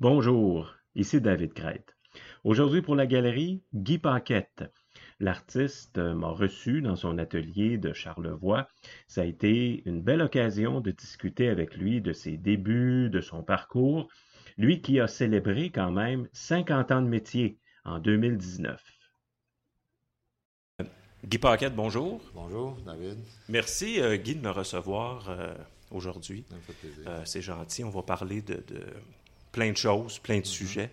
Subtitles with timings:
[0.00, 1.96] Bonjour, ici David Crête.
[2.44, 4.62] Aujourd'hui pour la galerie, Guy Paquette.
[5.18, 8.68] L'artiste m'a reçu dans son atelier de Charlevoix.
[9.08, 13.42] Ça a été une belle occasion de discuter avec lui de ses débuts, de son
[13.42, 14.06] parcours,
[14.56, 18.80] lui qui a célébré quand même 50 ans de métier en 2019.
[21.24, 22.20] Guy Paquette, bonjour.
[22.34, 23.18] Bonjour, David.
[23.48, 25.52] Merci, euh, Guy, de me recevoir euh,
[25.90, 26.44] aujourd'hui.
[27.08, 27.82] Euh, c'est gentil.
[27.82, 28.62] On va parler de,
[29.52, 30.46] plein de choses, plein de mm-hmm.
[30.46, 30.90] sujets.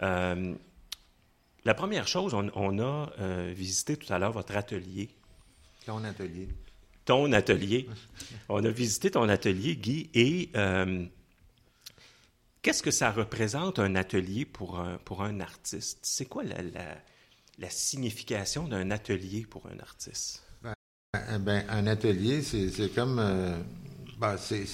[0.00, 3.10] la première chose, on, a
[3.52, 5.08] visité tout à l'heure votre atelier.
[5.86, 6.48] Ton atelier.
[7.04, 7.88] Ton atelier.
[8.48, 10.50] on a visité ton atelier, Guy, et
[12.62, 15.98] qu'est-ce que ça représente un atelier pour un, pour un artiste?
[16.02, 16.96] C'est quoi la
[17.58, 20.42] la signification d'un atelier pour un artiste?
[20.62, 20.74] Ben,
[21.16, 23.56] euh, ben un atelier, c'est comme euh,
[24.18, 24.66] ben, c'est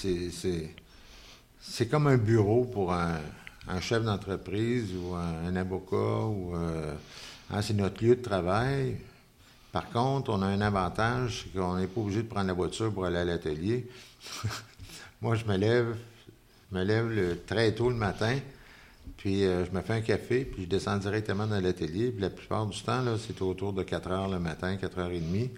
[1.89, 3.19] comme un bureau pour un,
[3.81, 6.93] chef d'entreprise ou un, avocat ou euh,
[7.51, 8.97] hein, c'est notre lieu de travail.
[9.71, 12.91] Par contre, on a un avantage, c'est qu'on n'est pas obligé de prendre la voiture
[12.91, 13.87] pour aller à l'atelier.
[15.21, 15.95] Moi, je me lève,
[16.71, 18.39] je me lève très tôt le matin.
[19.17, 22.11] Puis euh, je me fais un café, puis je descends directement dans l'atelier.
[22.11, 25.19] Puis la plupart du temps, c'est autour de 4 heures le matin, 4 heures et
[25.19, 25.51] demie.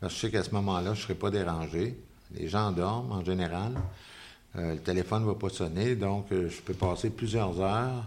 [0.00, 1.96] Parce que je sais qu'à ce moment-là, je ne serai pas dérangé.
[2.34, 3.72] Les gens dorment en général.
[4.56, 8.04] Euh, le téléphone ne va pas sonner, donc euh, je peux passer plusieurs heures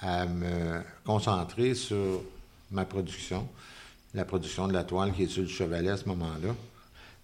[0.00, 2.22] à me concentrer sur
[2.70, 3.48] ma production,
[4.14, 6.54] la production de la toile qui est sur le chevalet à ce moment-là,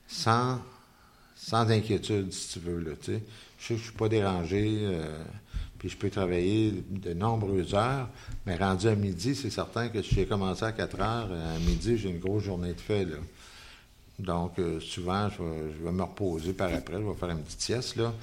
[0.08, 0.60] sans,
[1.36, 2.78] sans inquiétude, si tu veux.
[2.80, 3.24] Là, je sais que
[3.60, 4.88] je ne suis pas dérangé
[5.82, 8.08] puis je peux travailler de nombreuses heures,
[8.46, 11.98] mais rendu à midi, c'est certain que si j'ai commencé à 4 heures, à midi,
[11.98, 13.08] j'ai une grosse journée de fait.
[14.22, 15.42] Donc, euh, souvent, je
[15.84, 17.96] vais, me reposer par après, je vais faire une petite sieste.
[17.96, 18.14] Là.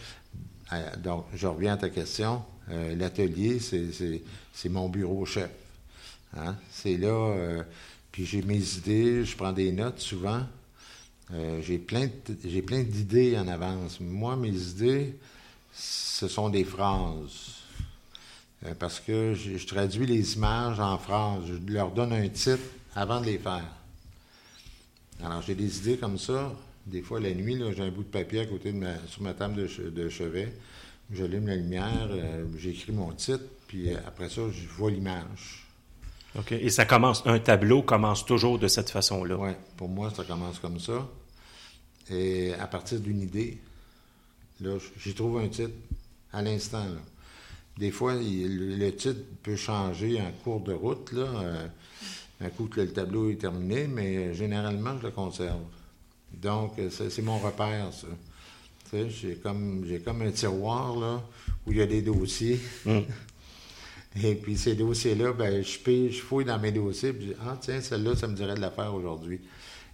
[0.71, 2.41] Euh, donc, je reviens à ta question.
[2.71, 5.49] Euh, l'atelier, c'est mon bureau chef.
[6.37, 6.55] Hein.
[6.71, 7.63] C'est là,
[8.11, 10.41] puis j'ai mes idées, je prends des notes souvent.
[11.61, 12.07] j'ai plein
[12.83, 13.99] d'idées en avance.
[13.99, 15.17] Moi, mes idées,
[15.73, 17.55] ce sont des phrases.
[18.77, 21.43] Parce que je, traduis les images en phrases.
[21.47, 22.59] Je leur donne un titre
[22.95, 23.78] avant de les faire.
[25.23, 26.53] Alors, j'ai des idées comme ça.
[26.85, 29.33] Des fois, la nuit, j'ai un bout de papier à côté de ma, sur ma
[29.33, 30.53] table de, de chevet.
[31.11, 35.67] J'allume la lumière, euh, j'écris mon titre, puis euh, après ça, je vois l'image.
[36.37, 36.51] OK.
[36.51, 39.35] Et ça commence, un tableau commence toujours de cette façon-là?
[39.37, 39.51] Oui.
[39.75, 41.09] Pour moi, ça commence comme ça.
[42.11, 43.57] Et à partir d'une idée,
[44.61, 45.73] là, j'y trouve un titre
[46.31, 46.85] à l'instant.
[47.77, 51.67] Des fois, le titre peut changer en cours de route, là, euh,
[52.41, 55.61] un coup que le tableau est terminé, mais généralement, je le conserve.
[56.33, 58.07] Donc, euh, c'est mon repère, ça.
[58.91, 61.23] J'ai comme, comme un tiroir là,
[61.67, 62.59] où il y a des dossiers.
[62.85, 62.99] Mm.
[64.23, 67.57] Et puis ces dossiers-là, ben, je, je fouille dans mes dossiers, puis je dis, ah
[67.61, 69.39] tiens, celle-là, ça me dirait de la faire aujourd'hui.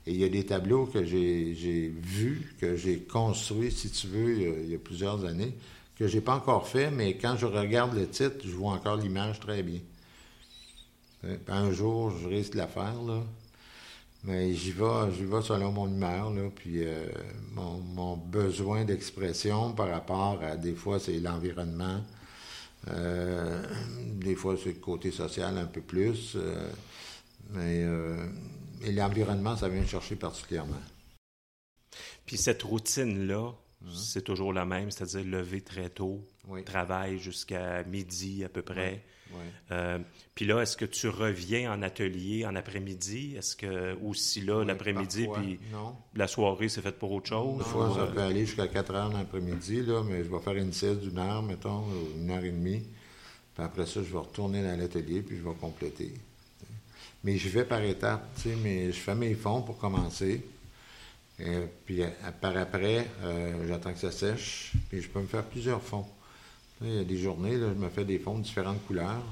[0.08, 4.62] Et il y a des tableaux que j'ai vus, que j'ai construits, si tu veux,
[4.64, 5.54] il y a plusieurs années,
[5.98, 9.40] que j'ai pas encore fait, mais quand je regarde le titre, je vois encore l'image
[9.40, 9.80] très bien.
[11.26, 13.22] Euh, un jour, je risque de la faire, là.
[14.24, 17.08] Mais j'y vais, j'y vais selon mon humeur, là, puis euh,
[17.54, 22.02] mon, besoin d'expression par rapport à, des fois, c'est l'environnement,
[22.88, 23.62] euh,
[24.16, 26.38] des fois, c'est le côté social un peu plus,
[27.52, 27.86] mais
[28.84, 30.82] et l'environnement, ça vient me chercher particulièrement.
[32.26, 33.54] Puis cette routine-là,
[33.86, 33.96] Mhm.
[33.96, 36.26] C'est toujours la même, c'est-à-dire lever très tôt,
[36.66, 39.04] travail jusqu'à midi à peu près.
[39.72, 40.00] Euh,
[40.34, 43.36] puis là, est-ce que tu reviens en atelier en après-midi?
[43.38, 45.60] Est-ce que, ou si là, l'après-midi, puis
[46.16, 47.58] la soirée, c'est fait pour autre chose?
[47.58, 50.74] Des fois, ça peut aller jusqu'à 4 heures l'après-midi, là, mais je vais faire une
[50.74, 51.84] sieste d'une heure, mettons,
[52.18, 52.84] une heure et demie.
[53.56, 56.14] Puis après ça, je vais retourner dans l'atelier, puis je vais compléter.
[57.24, 60.46] Mais je vais par étapes, tu sais, mais je fais mes fonds pour commencer.
[61.40, 62.02] Et puis
[62.40, 66.06] par après, euh, j'attends que ça sèche, puis je peux me faire plusieurs fonds.
[66.82, 69.24] Il y a des journées, là, je me fais des fonds de différentes couleurs,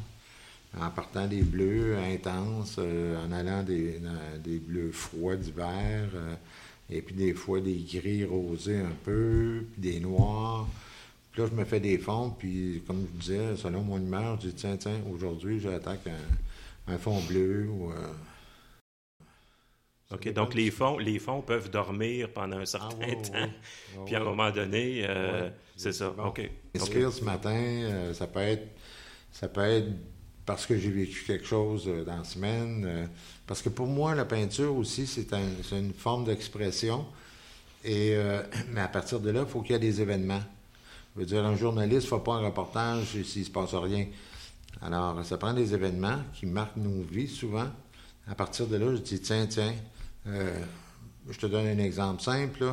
[0.80, 4.00] en partant des bleus intenses, euh, en allant des,
[4.44, 6.36] des bleus froids d'hiver, euh,
[6.90, 10.68] et puis des fois des gris rosés un peu, puis des noirs.
[11.32, 14.48] Puis là, je me fais des fonds, puis comme je disais, selon mon humeur, je
[14.48, 17.68] dis tiens, tiens, aujourd'hui, j'attaque un, un fond bleu
[20.14, 23.50] OK, donc les fonds, les fonds peuvent dormir pendant un certain ah, temps.
[24.06, 26.14] Puis à un moment donné, euh, c'est ça.
[26.24, 26.50] OK.
[26.76, 28.68] ce matin, euh, ça peut être
[29.32, 29.88] ça peut être
[30.46, 33.10] parce que j'ai vécu quelque chose euh, dans la semaine.
[33.48, 35.34] parce que pour moi, la peinture aussi, c'est
[35.72, 37.06] une forme d'expression.
[37.84, 38.16] Et
[38.70, 40.44] mais à partir de là, il faut qu'il y ait des événements.
[41.16, 44.08] Je veux dire, un journaliste ne fait pas un reportage s'il ne se passe rien.
[44.82, 47.68] Alors, ça prend des événements qui marquent nos vies souvent.
[48.28, 49.74] À partir de là, je dis, tiens, tiens,
[50.28, 50.52] euh,
[51.30, 52.64] je te donne un exemple simple.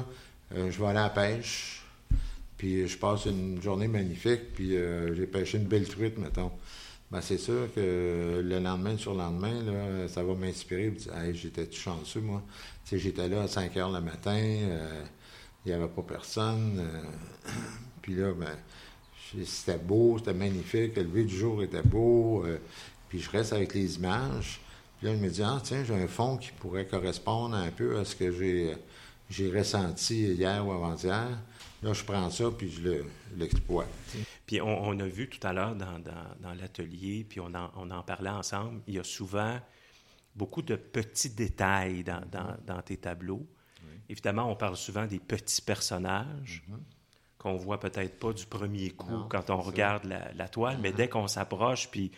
[0.55, 1.82] Euh, je vais aller à la pêche,
[2.56, 6.52] puis je passe une journée magnifique, puis euh, j'ai pêché une belle truite, mettons.
[7.11, 10.94] Ben, c'est sûr que le lendemain, sur le lendemain, ça va m'inspirer.
[11.12, 12.43] Hey, j'étais chanceux, moi?
[12.93, 16.88] j'étais là à 5 heures le matin, il n'y avait pas personne.
[18.03, 18.56] puis là, ben,
[19.44, 22.44] c'était beau, c'était magnifique, le lever du jour était beau,
[23.08, 24.61] puis je reste avec les images.
[25.00, 27.99] Puis là, je me dis, ah, tiens, j'ai un fond qui pourrait correspondre un peu
[27.99, 28.76] à ce que j'ai,
[29.31, 31.38] j'ai ressenti hier ou avant-hier.
[31.82, 33.02] Là, je prends ça, puis je
[33.35, 33.88] l'exploite.
[34.44, 38.29] puis on, a vu tout à l'heure dans, l'atelier, puis on en, on en, parlait
[38.29, 39.58] ensemble, il y a souvent
[40.37, 43.46] beaucoup de petits détails dans, tes tableaux.
[44.11, 46.62] Évidemment, on parle souvent des petits personnages.
[46.69, 46.79] Mm-hmm.
[47.38, 51.26] qu'on voit peut-être pas du premier coup quand on regarde la, toile, mais dès qu'on
[51.26, 52.12] s'approche, puis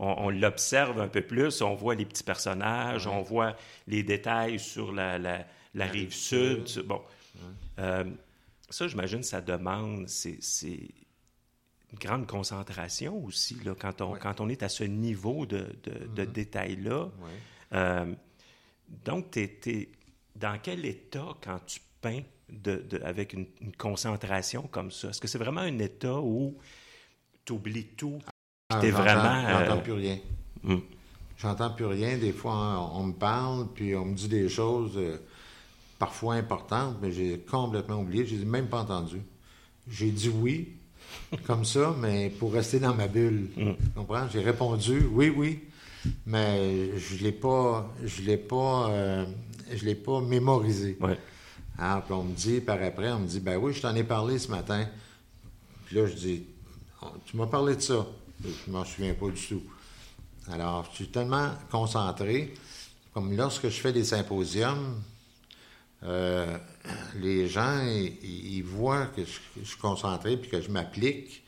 [0.00, 3.54] on, l'observe un peu plus, on voit les petits personnages, on voit
[3.86, 5.44] les détails sur la,
[5.74, 6.66] rive sud.
[6.86, 7.02] Bon.
[7.78, 8.04] Euh,
[8.70, 10.38] ça, j'imagine, ça demande, c'est
[11.92, 16.22] une grande concentration aussi, là, quand, on, quand on est à ce niveau de, de,
[16.22, 16.32] mm-hmm.
[16.32, 17.10] détail-là.
[17.74, 18.14] Euh,
[19.04, 19.88] donc, tu es,
[20.36, 25.10] dans quel état quand tu peins de, avec une, concentration comme ça?
[25.10, 26.56] Est-ce que c'est vraiment un état où
[27.44, 28.18] tu oublies tout,
[28.70, 29.48] ah, vraiment.
[29.48, 30.18] J'entends euh, plus rien.
[30.62, 30.78] Hmm.
[31.38, 32.18] J'entends plus rien.
[32.18, 35.16] Des fois, on, me parle, puis on me dit des choses euh,
[35.98, 38.26] parfois importantes, mais j'ai complètement oublié.
[38.26, 39.22] Je les ai même pas entendues.
[39.90, 40.74] J'ai dit oui,
[41.46, 43.48] comme ça, mais pour rester dans ma bulle.
[43.56, 43.72] Hmm.
[43.76, 44.28] Tu comprends?
[44.32, 45.60] J'ai répondu oui, oui,
[46.26, 49.26] mais je l'ai pas, je l'ai pas, euh,
[49.72, 50.96] je l'ai pas mémorisé.
[51.00, 51.18] Ouais.
[51.78, 54.04] Alors, puis on me dit, par après, on me dit, ben oui, je t'en ai
[54.04, 54.86] parlé ce matin.
[55.86, 56.44] Puis là, je dis,
[57.02, 58.06] oh, tu m'as parlé de ça.
[58.42, 59.62] Je ne m'en souviens pas du tout.
[60.50, 62.54] Alors, je suis tellement concentré,
[63.12, 65.00] comme lorsque je fais des symposiums,
[66.02, 66.56] euh,
[67.16, 67.82] les gens,
[68.22, 71.42] ils, voient que je, suis concentré puis que je m'applique,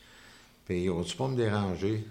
[0.66, 2.04] puis ils n'osent pas me déranger?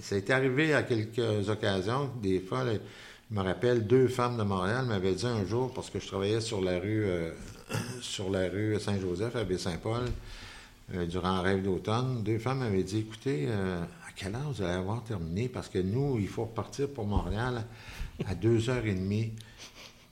[0.00, 4.86] Ça été arrivé à quelques occasions, des fois, je me rappelle, deux femmes de Montréal
[4.86, 7.32] m'avaient dit un jour, parce que je travaillais sur la rue, euh,
[8.00, 10.04] sur la rue Saint-Joseph à Baie-Saint-Paul,
[10.94, 14.62] euh, durant un rêve d'automne, deux femmes m'avaient dit écoutez, euh, à quelle heure vous
[14.62, 15.48] allez avoir terminé?
[15.48, 17.64] Parce que nous, il faut repartir pour Montréal
[18.26, 19.30] à 2h30.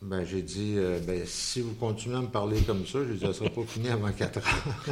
[0.00, 3.28] Ben, j'ai dit, euh, ben, si vous continuez à me parler comme ça, je ça
[3.28, 4.86] ne sera pas fini avant 4 heures.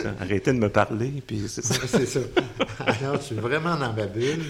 [0.20, 1.86] Arrêtez de me parler, puis c'est ça.
[1.86, 2.20] c'est ça.
[2.78, 4.46] Alors, je suis vraiment dans ma bulle.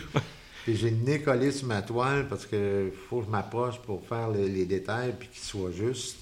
[0.63, 4.07] Puis j'ai une nez collé sur ma toile parce qu'il faut que je m'approche pour
[4.07, 6.19] faire les, les détails puis qu'ils soient justes.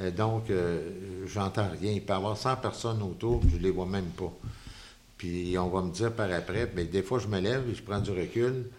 [0.00, 1.92] Euh, donc, euh, j'entends rien.
[1.92, 4.32] Il peut y avoir 100 personnes autour, je ne les vois même pas.
[5.18, 7.82] Puis on va me dire par après, mais des fois je me lève et je
[7.82, 8.70] prends du recul,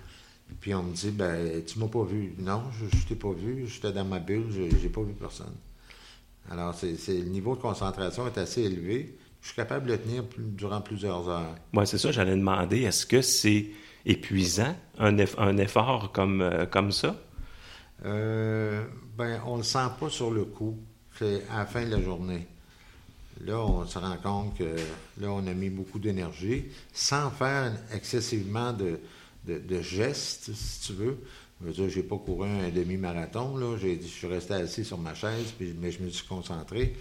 [0.61, 2.33] puis on me dit, ben tu m'as pas vu.
[2.39, 5.53] Non, je, ne t'ai pas vu, j'étais dans ma bulle, je n'ai pas vu personne.
[6.49, 9.17] Alors, c'est, le niveau de concentration est assez élevé.
[9.41, 11.55] Je suis capable de le tenir durant plusieurs heures.
[11.73, 13.67] Moi, c'est ça, j'allais demander, est-ce que c'est
[14.05, 15.17] épuisant, un,
[15.57, 17.15] effort comme, euh, comme ça?
[18.05, 18.83] Euh,
[19.17, 20.79] ben, on le sent pas sur le coup
[21.19, 22.47] c'est à la fin de la journée.
[23.41, 24.75] Là, on se rend compte que
[25.19, 28.99] là, on a mis beaucoup d'énergie sans faire excessivement de,
[29.81, 31.17] gestes, si tu veux.
[31.61, 33.77] Je veux dire, j'ai pas couru un demi-marathon, là.
[33.77, 36.95] je suis resté assis sur ma chaise, puis, mais je me suis concentré.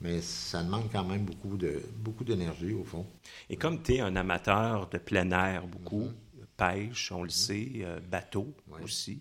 [0.00, 3.06] Mais ça demande quand même beaucoup de beaucoup d'énergie, au fond.
[3.50, 6.44] Et comme tu es un amateur de plein air, beaucoup, mm-hmm.
[6.56, 9.20] pêche, on le sait, euh, bateau aussi,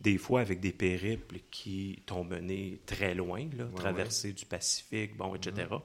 [0.00, 5.34] des fois avec des périples qui t'ont mené très loin, là, traversée du Pacifique, bon,
[5.34, 5.68] etc.
[5.70, 5.80] Mm-hmm.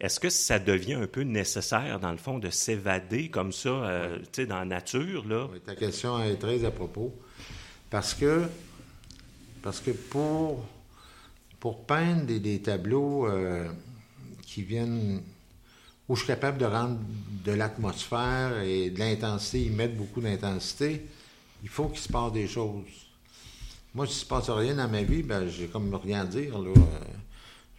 [0.00, 4.18] Est-ce que ça devient un peu nécessaire, dans le fond, de s'évader comme ça, euh,
[4.18, 5.48] tu sais, dans la nature, là?
[5.52, 7.14] Oui, ta question est très à propos.
[7.90, 8.42] Parce que,
[9.62, 10.64] parce que pour,
[11.60, 13.68] pour peindre des, tableaux euh,
[14.42, 15.22] qui viennent
[16.08, 16.98] où je suis capable de rendre
[17.44, 21.06] de l'atmosphère et de l'intensité, y mettre beaucoup d'intensité,
[21.62, 22.84] il faut qu'il se passe des choses.
[23.94, 26.58] Moi, si ne se passe rien dans ma vie, ben, j'ai comme rien à dire.
[26.58, 26.72] Là.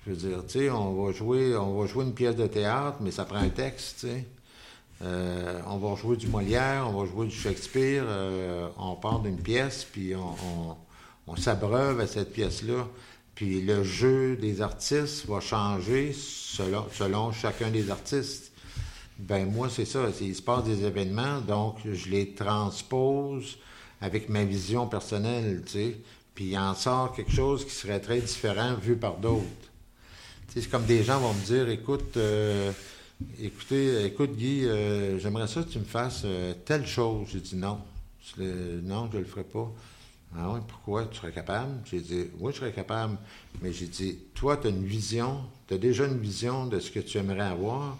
[0.05, 2.97] Je veux dire, tu sais, on va jouer, on va jouer une pièce de théâtre,
[3.01, 4.05] mais ça prend un texte.
[5.01, 9.41] Euh, on va jouer du Molière, on va jouer du Shakespeare, euh, on part d'une
[9.41, 10.77] pièce, puis on,
[11.27, 12.87] on, s'abreuve à cette pièce-là.
[13.33, 18.51] Puis le jeu des artistes va changer selon, selon chacun des artistes.
[19.17, 20.05] Ben moi, c'est ça.
[20.21, 23.57] Il se passe des événements, donc je les transpose
[24.03, 25.97] avec ma vision personnelle, tu sais.
[26.35, 29.45] Puis il en sort quelque chose qui serait très différent vu par d'autres.
[30.49, 32.73] c'est comme des gens vont me dire, écoute, euh,
[33.41, 37.29] écoutez, écoute Guy, euh, j'aimerais ça que tu me fasses euh, telle chose.
[37.31, 37.79] J'ai dit non.
[38.37, 39.71] non, je ne le ferai pas.
[40.35, 41.05] Ah oui, pourquoi?
[41.05, 41.71] Tu serais capable?
[41.85, 43.17] J'ai dit, oui, je serais capable.
[43.61, 46.91] Mais j'ai dit, toi, tu as une vision, tu as déjà une vision de ce
[46.91, 47.97] que tu aimerais avoir.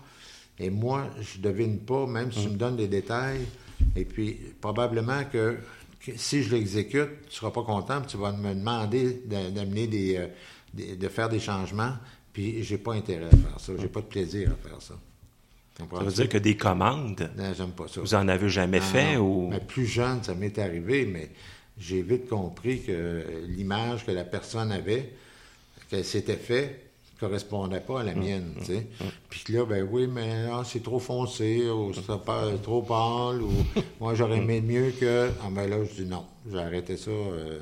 [0.59, 3.45] Et moi, je ne devine pas, même si tu me donnes des détails.
[3.95, 5.59] Et puis, probablement que,
[6.15, 10.27] si je l'exécute, tu ne seras pas content, puis tu vas me demander d'amener des,
[10.73, 11.93] de faire des changements.
[12.33, 13.73] Puis, j'ai pas intérêt à faire ça.
[13.79, 14.95] J'ai pas de plaisir à faire ça.
[15.77, 18.01] Ça veut dire que des commandes, non, j'aime pas ça.
[18.01, 19.17] vous en avez jamais fait?
[19.17, 19.49] ou...
[19.49, 21.31] Mais plus jeune, ça m'est arrivé, mais
[21.79, 25.13] j'ai vite compris que l'image que la personne avait,
[25.89, 26.82] qu'elle s'était fait,
[27.23, 28.87] correspondait pas à la mienne, tu sais.
[29.29, 32.05] Puis là, ben oui, mais c'est trop foncé, ou c'est
[32.61, 33.51] trop pâle, ou
[33.99, 35.29] moi, j'aurais aimé mieux que...
[35.41, 37.59] Ah ben là, je dis non, j'ai arrêté ça, euh,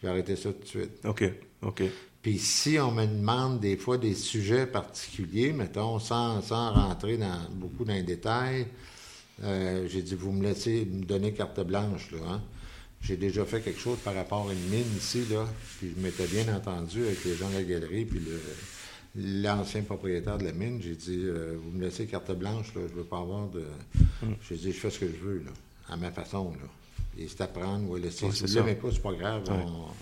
[0.00, 0.90] j'ai arrêté ça tout de suite.
[1.04, 1.24] OK,
[1.62, 1.82] OK.
[2.22, 7.40] Puis si on me demande des fois des sujets particuliers, mettons, sans, sans rentrer dans,
[7.50, 8.66] beaucoup dans les détails,
[9.42, 12.42] euh, j'ai dit, vous me laissez me donner carte blanche, là, hein?
[13.02, 15.46] J'ai déjà fait quelque chose par rapport à une mine ici, là,
[15.76, 18.18] puis je m'étais bien entendu avec les gens de la galerie, puis
[19.16, 20.80] l'ancien propriétaire de la mine.
[20.82, 23.64] J'ai dit, euh, vous me laissez carte blanche, là, je veux pas avoir de...
[24.22, 24.32] Mm.
[24.48, 25.52] J'ai dit, je fais ce que je veux, là,
[25.88, 26.68] à ma façon, là.
[27.16, 28.28] Et c'est à prendre ou à laisser.
[28.32, 29.44] si vous l'aimez pas, c'est pas grave.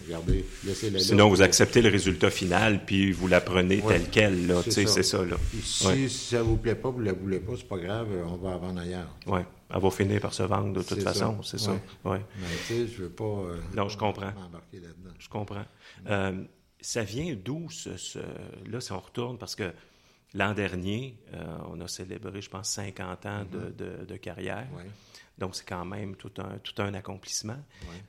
[0.07, 4.47] regardez, laissez-le Sinon, vous acceptez le résultat final, puis vous l'apprenez tel quel.
[4.47, 5.23] Là, c'est ça.
[5.23, 5.37] là.
[5.63, 8.37] si, ça ne vous plaît pas, vous ne la voulez pas, c'est pas grave, on
[8.37, 9.15] va vendre ailleurs.
[9.27, 9.41] Oui,
[9.75, 11.73] elle va finir par se vendre de toute façon, c'est ça.
[12.05, 12.21] Ouais.
[12.41, 14.33] Mais tu sais, je veux pas euh, non, je comprends.
[15.19, 15.65] Je comprends.
[16.09, 16.45] Euh,
[16.83, 18.19] ça vient d'où, ce,
[18.67, 19.73] Là, si on retourne, parce que
[20.35, 23.77] l'an dernier, euh, on a célébré, je pense, 50 ans de, mm-hmm.
[23.77, 24.67] de, de, carrière.
[25.39, 27.59] Donc, c'est quand même tout un, tout un accomplissement.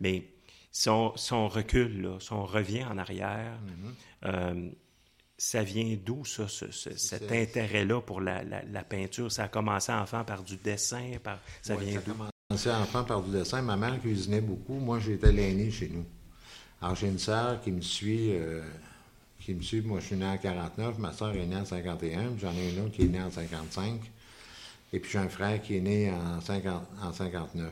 [0.01, 0.27] Mais
[0.71, 1.11] si on,
[1.47, 4.25] recule, si on revient en arrière, mm-hmm.
[4.25, 4.69] euh,
[5.37, 8.43] ça vient d'où, ça, cet intérêt-là pour la,
[8.83, 9.31] peinture?
[9.31, 11.17] Ça a commencé enfant par du dessin?
[11.23, 12.13] Par, ça vient d'où?
[12.15, 13.61] Ça a commencé enfant par du dessin.
[13.61, 14.75] Ma mère cuisinait beaucoup.
[14.75, 16.05] Moi, j'étais l'aîné chez nous.
[16.83, 18.33] Alors, j'ai une sœur qui me suit...
[18.33, 18.61] Euh,
[19.39, 19.79] qui me suit.
[19.79, 22.81] Moi, je suis né en 49, ma sœur est née en 51, j'en ai une
[22.81, 24.01] autre qui est née en 55.
[24.91, 27.71] Et puis j'ai un frère qui est né en, 50, en 59.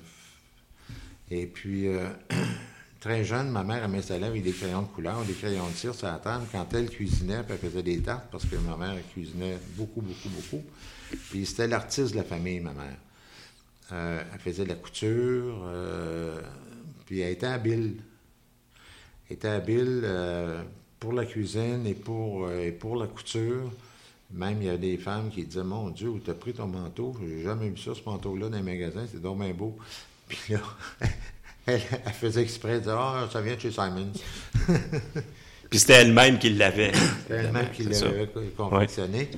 [1.29, 2.09] Et puis, euh,
[3.01, 6.07] très jeune, ma mère, m'installait avec des crayons de couleur, des crayons de cire sur
[6.07, 6.45] la table.
[6.49, 10.63] Quand elle cuisinait, elle faisait des tartes, parce que ma mère, cuisinait beaucoup, beaucoup, beaucoup.
[11.29, 12.97] Puis c'était l'artiste de la famille, ma mère.
[13.91, 15.69] Euh, elle faisait de la couture,
[17.05, 17.97] puis elle était habile.
[19.31, 20.05] Était habile
[20.99, 23.71] pour la cuisine et pour, et pour la couture.
[24.33, 27.15] Même, il y a des femmes qui disaient Mon Dieu, où t'as pris ton manteau?
[27.21, 29.77] J'ai jamais vu ça, ce manteau-là, dans les magasins, c'est donc bien beau.
[30.27, 30.59] Puis là,
[31.65, 31.81] elle,
[32.13, 34.13] faisait exprès de dire Ah, ça vient de chez Simons.
[35.69, 36.93] Puis c'était elle-même qui l'avait.
[36.93, 39.29] C'était elle-même qui l'avait confectionné.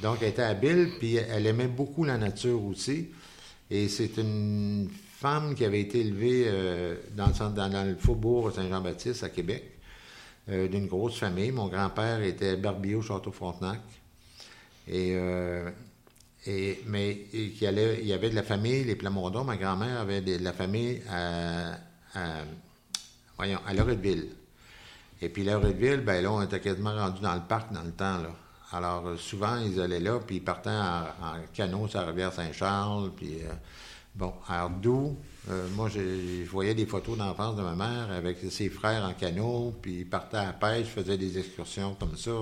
[0.00, 3.08] Donc, elle était habile, puis elle aimait beaucoup la nature aussi.
[3.70, 4.88] Et c'est une
[5.22, 9.62] femme qui avait été élevée euh, dans, le dans, le faubourg Saint-Jean-Baptiste à Québec,
[10.48, 11.52] euh, d'une grosse famille.
[11.52, 13.80] Mon grand-père était barbier au Château Frontenac.
[14.88, 15.70] Et, euh,
[16.44, 17.66] et, mais il y
[18.12, 19.44] avait de la famille, les Plamondon.
[19.44, 21.74] Ma grand-mère avait de, la famille à,
[22.16, 22.42] à,
[23.36, 24.26] voyons, à Loretteville.
[25.20, 28.18] Et puis Loretteville, ben là, on était quasiment rendu dans le parc dans le temps.
[28.18, 28.30] Là.
[28.72, 33.12] Alors, souvent, ils allaient là, puis ils partaient en, canot sur la rivière Saint-Charles.
[33.16, 33.38] Puis,
[34.14, 35.16] bon, alors d'où,
[35.74, 40.00] moi, je, voyais des photos d'enfance de ma mère avec ses frères en canot, puis
[40.00, 42.32] ils partaient à la pêche, faisaient des excursions comme ça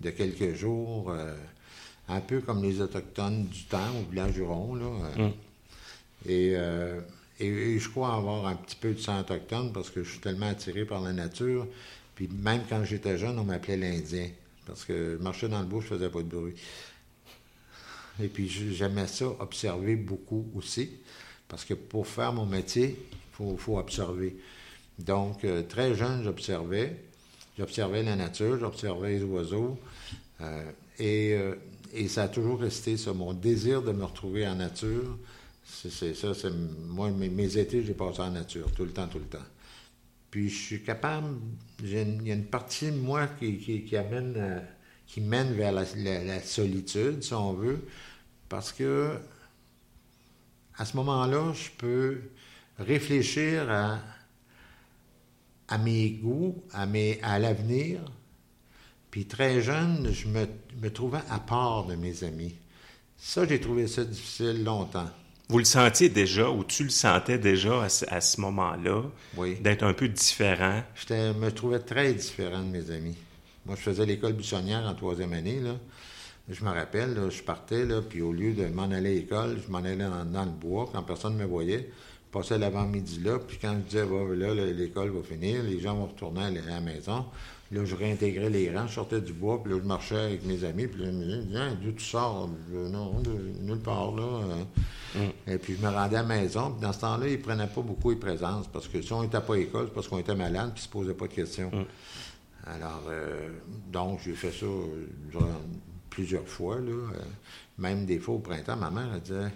[0.00, 1.34] de quelques jours, euh,
[2.08, 4.74] un peu comme les Autochtones du temps au village Huron.
[4.74, 5.28] Là, euh.
[5.28, 5.32] mm.
[6.28, 7.00] euh,
[7.40, 10.48] et, je crois avoir un petit peu de sang autochtone parce que je suis tellement
[10.48, 11.66] attiré par la nature.
[12.14, 14.28] Puis même quand j'étais jeune, on m'appelait l'Indien
[14.66, 16.54] parce que je marchais dans le bois, je faisais pas de bruit.
[18.22, 20.90] Et puis j'aimais ça, observer beaucoup aussi,
[21.46, 22.96] parce que pour faire mon métier,
[23.40, 24.36] il faut, observer.
[24.98, 26.96] Donc, très jeune, j'observais.
[27.58, 29.78] J'observais la nature, j'observais les oiseaux.
[30.40, 30.70] Euh,
[31.00, 31.54] euh,
[31.92, 35.18] et, ça a toujours resté ça, mon désir de me retrouver en nature.
[35.64, 36.50] C'est ça, c'est
[36.86, 39.44] moi, mes, étés, j'ai passé en nature, tout le temps, tout le temps.
[40.30, 41.36] Puis je suis capable,
[41.82, 41.90] il
[42.26, 44.60] y a une partie de moi qui, amène, euh,
[45.06, 45.84] qui mène vers la,
[46.42, 47.80] solitude, si on veut,
[48.48, 49.18] parce que
[50.76, 52.20] à ce moment-là, je peux
[52.78, 53.98] réfléchir à
[55.68, 58.00] à mes goûts, à, mes, à l'avenir.
[59.10, 62.54] Puis très jeune, je me, trouvais à part de mes amis.
[63.16, 65.08] Ça, j'ai trouvé ça difficile longtemps.
[65.48, 69.02] Vous le sentiez déjà, ou tu le sentais déjà à ce, moment-là,
[69.36, 69.56] oui.
[69.60, 70.82] d'être un peu différent?
[70.94, 73.16] Je me trouvais très différent de mes amis.
[73.64, 75.76] Moi, je faisais l'école buissonnière en troisième année, là.
[76.50, 79.58] Je me rappelle, là, je partais, là, puis au lieu de m'en aller à l'école,
[79.64, 81.90] je m'en allais dans, le bois quand personne ne me voyait.
[82.26, 86.06] Je passais l'avant-midi là, puis quand je disais, là, l'école va finir, les gens vont
[86.06, 87.26] retourner à la maison.
[87.70, 90.64] Là, je réintégrais les rangs, je sortais du bois, puis là, je marchais avec mes
[90.64, 92.48] amis, puis là, je me disais, d'où tu sors?
[92.72, 93.30] non, de
[93.62, 94.40] nulle part, là.
[95.14, 95.50] Mm.
[95.50, 97.66] Et puis, je me rendais à la maison, puis dans ce temps-là, ils ne prenaient
[97.66, 100.18] pas beaucoup les présences, parce que si on n'était pas à l'école, c'est parce qu'on
[100.18, 101.70] était malade, puis ils ne se posaient pas de questions.
[101.70, 101.84] Mm.
[102.64, 103.50] Alors, euh,
[103.92, 104.66] donc, j'ai fait ça
[106.18, 106.90] plusieurs fois, là.
[106.90, 107.22] Euh,
[107.78, 109.52] même des fois au printemps, ma mère, elle disait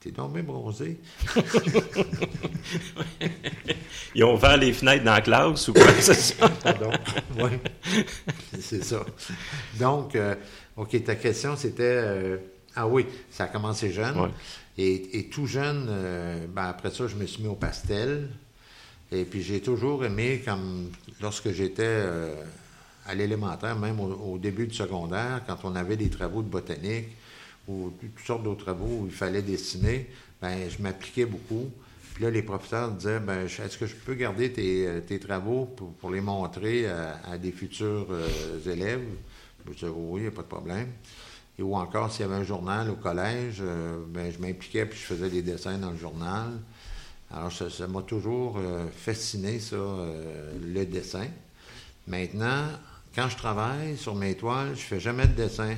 [0.00, 0.98] T'es donc bien bronzé.
[4.14, 5.92] Ils ont ouvert les fenêtres dans la classe ou quoi?
[6.00, 6.48] c'est ça?
[6.62, 6.90] Pardon?
[7.38, 7.50] Oui.
[8.58, 9.04] C'est ça.
[9.78, 10.34] Donc, euh,
[10.78, 12.40] OK, ta question, c'était.
[12.74, 14.30] ah oui, ça a commencé jeune.
[14.78, 15.90] Et, tout jeune,
[16.54, 18.30] ben après ça, je me suis mis au pastel.
[19.10, 22.34] Et puis j'ai toujours aimé, comme lorsque j'étais euh,
[23.08, 27.08] à l'élémentaire, même au, début du secondaire, quand on avait des travaux de botanique
[27.66, 30.08] ou toutes sortes d'autres travaux où il fallait dessiner,
[30.40, 31.70] ben je m'appliquais beaucoup.
[32.14, 35.66] Puis là, les professeurs disaient, ben, est-ce que je peux garder tes, euh, travaux
[36.00, 39.04] pour, les montrer à, des futurs euh, élèves?
[39.66, 40.88] Je disais, oui, il n'y a pas de problème.
[41.58, 43.62] Et ou encore, s'il y avait un journal au collège,
[44.08, 46.52] ben, je m'impliquais puis je faisais des dessins dans le journal.
[47.30, 51.26] Alors, ça m'a toujours euh, fasciné, ça, euh, le dessin.
[52.06, 52.64] Maintenant,
[53.18, 55.74] quand je travaille sur mes toiles, je fais jamais de dessin.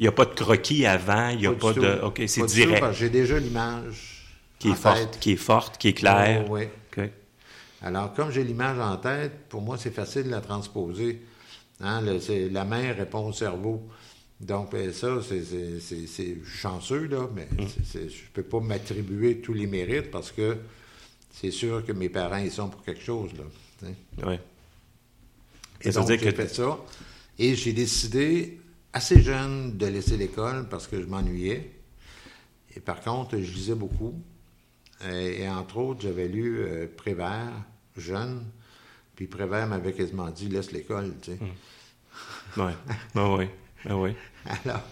[0.00, 2.00] Il n'y a pas de croquis avant, il n'y a pas, de...
[2.02, 2.84] OK, c'est direct.
[2.94, 4.26] J'ai déjà l'image
[4.58, 6.46] qui est forte, qui est forte, qui est claire.
[6.48, 6.64] Oh, oui.
[7.82, 11.22] Alors, comme j'ai l'image en tête, pour moi, c'est facile de la transposer.
[11.80, 13.88] Hein, la main répond au cerveau.
[14.40, 17.68] Donc, ben, ça, c'est chanceux, là, mais mm.
[17.94, 20.58] je ne peux pas m'attribuer tous les mérites parce que
[21.32, 23.88] c'est sûr que mes parents, ils sont pour quelque chose, là.
[24.26, 24.38] Oui.
[25.82, 26.78] Et donc, j'ai fait ça.
[27.38, 28.60] Et j'ai décidé,
[28.92, 31.72] assez jeune, de laisser l'école parce que je m'ennuyais.
[32.76, 34.14] Et par contre, je lisais beaucoup.
[35.08, 37.52] Et, entre autres, j'avais lu euh, Prévert,
[37.96, 38.44] jeune.
[39.16, 41.38] Puis Prévert m'avait quasiment dit, laisse l'école, tu sais.
[42.56, 42.72] Oui,
[43.14, 43.46] oui, oui.
[43.88, 44.14] Ah oui.
[44.64, 44.82] Alors,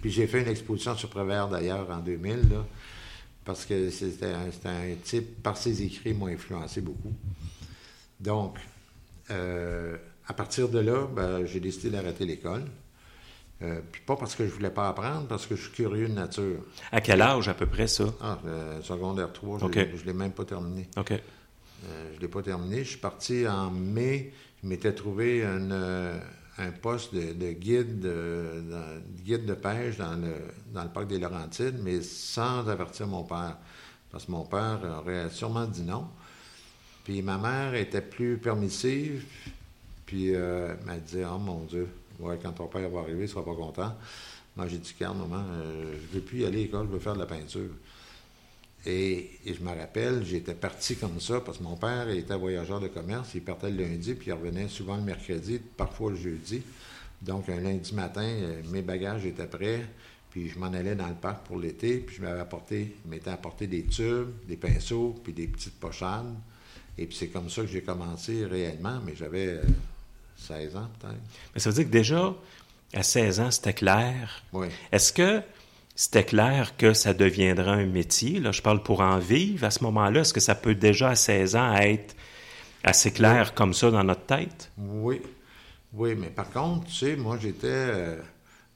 [0.00, 2.66] puis j'ai fait une exposition sur Prévert d'ailleurs en 2000, là,
[3.44, 7.12] parce que c'était un, type, par ses écrits, m'a influencé beaucoup.
[8.18, 8.58] Donc,
[9.30, 12.64] euh, à partir de là, ben, j'ai décidé d'arrêter l'école.
[13.62, 16.14] Euh, puis pas parce que je voulais pas apprendre, parce que je suis curieux de
[16.14, 16.60] nature.
[16.92, 18.04] À quel âge à peu près ça?
[18.20, 20.88] Ah, euh, secondaire 3, je ne l'ai même pas terminé.
[20.96, 21.12] OK.
[21.12, 22.84] je ne l'ai pas terminé.
[22.84, 24.32] Je suis parti en mai.
[24.62, 25.72] Je m'étais trouvé une,
[26.60, 28.62] un poste de, guide, de,
[29.24, 30.34] guide de pêche dans le,
[30.72, 33.56] dans le parc des Laurentides, mais sans avertir mon père.
[34.10, 36.08] Parce que mon père aurait sûrement dit non.
[37.04, 39.24] Puis ma mère était plus permissive,
[40.10, 41.86] puis euh, elle m'a dit Oh mon Dieu,
[42.18, 43.94] ouais, quand ton père va arriver, il ne sera pas content.
[44.56, 46.94] Moi, j'ai dit Calme, maman, euh, je ne veux plus y aller à l'école, je
[46.94, 47.70] veux faire de la peinture.
[48.86, 52.88] Et, je me rappelle, j'étais parti comme ça parce que mon père était voyageur de
[52.88, 53.34] commerce.
[53.36, 56.60] Il partait le lundi, puis il revenait souvent le mercredi, parfois le jeudi.
[57.22, 59.86] Donc, un lundi matin, euh, mes bagages étaient prêts,
[60.32, 63.68] puis je m'en allais dans le parc pour l'été, puis je m'avais apporté, m'étais apporté
[63.68, 66.34] des tubes, des pinceaux, puis des petites pochades.
[66.98, 69.60] Et puis c'est comme ça que j'ai commencé réellement, mais j'avais
[70.46, 71.20] 16 euh, ans peut-être.
[71.54, 72.34] Mais ça veut dire que déjà,
[72.94, 74.42] à 16 ans, c'était clair.
[74.52, 74.68] Oui.
[74.92, 75.42] Est-ce que
[75.94, 78.40] c'était clair que ça deviendra un métier?
[78.40, 79.64] Là, je parle pour en vivre.
[79.64, 82.16] À ce moment-là, est-ce que ça peut déjà à 16 ans être
[82.82, 84.70] assez clair comme ça dans notre tête?
[84.78, 85.20] Oui.
[85.92, 88.16] Oui, mais par contre, tu sais, moi, j'étais, euh,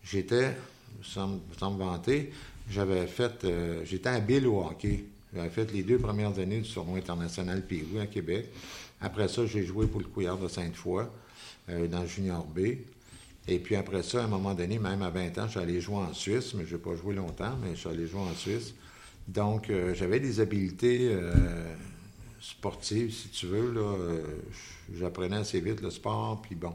[0.02, 0.56] j'étais,
[1.02, 2.32] sans, me vanter,
[2.68, 5.04] j'avais fait, euh, j'étais habile au hockey.
[5.32, 8.46] J'avais fait les deux premières années du tournoi international Pérou à Québec.
[9.00, 11.04] Après ça, j'ai joué pour le Couillard de Sainte-Foy
[11.70, 12.76] euh, dans Junior B.
[13.46, 16.12] Et puis après ça, à un moment donné, même à 20 ans, allé jouer en
[16.12, 18.74] Suisse, mais je n'ai pas joué longtemps, mais allé jouer en Suisse.
[19.28, 21.32] Donc, euh, j'avais des habiletés euh,
[22.40, 23.72] sportives, si tu veux.
[23.72, 23.96] Là,
[24.94, 26.74] j'apprenais assez vite le sport, puis bon.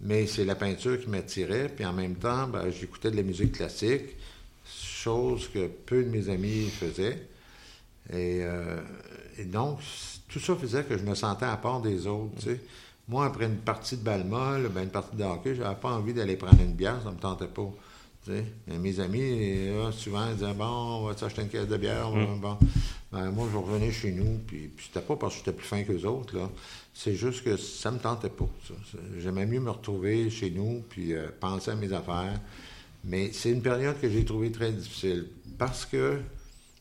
[0.00, 3.52] Mais c'est la peinture qui m'attirait, puis en même temps, ben, j'écoutais de la musique
[3.52, 4.16] classique,
[4.64, 7.26] chose que peu de mes amis faisaient.
[8.12, 8.42] Et,
[9.38, 9.80] et donc,
[10.28, 12.60] tout ça faisait que je me sentais à part des autres, tu sais.
[13.08, 16.12] Moi, après une partie de balle molle, ben, une partie de hockey, j'avais pas envie
[16.12, 17.70] d'aller prendre une bière, ça me tentait pas.
[18.66, 22.10] mes amis, souvent, ils disaient Bon, on va s'acheter une caisse de bière.
[22.10, 22.40] Mm.
[22.40, 22.58] Bon.
[23.10, 25.82] Ben, moi, je revenais chez nous, puis, puis c'était pas parce que j'étais plus fin
[25.82, 26.36] qu'eux autres.
[26.36, 26.50] Là.
[26.92, 28.48] C'est juste que ça me tentait pas.
[29.18, 32.38] J'aimais mieux me retrouver chez nous, puis euh, penser à mes affaires.
[33.04, 36.20] Mais c'est une période que j'ai trouvée très difficile parce que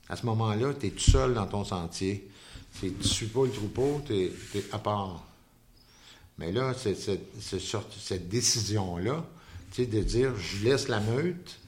[0.09, 2.27] à ce moment-là, tu es tout seul dans ton sentier.
[2.79, 4.31] Tu ne suis pas le troupeau, tu es,
[4.71, 5.26] à part.
[6.37, 9.25] Mais là, c'est cette décision-là,
[9.71, 11.59] tu sais, de dire je laisse la meute,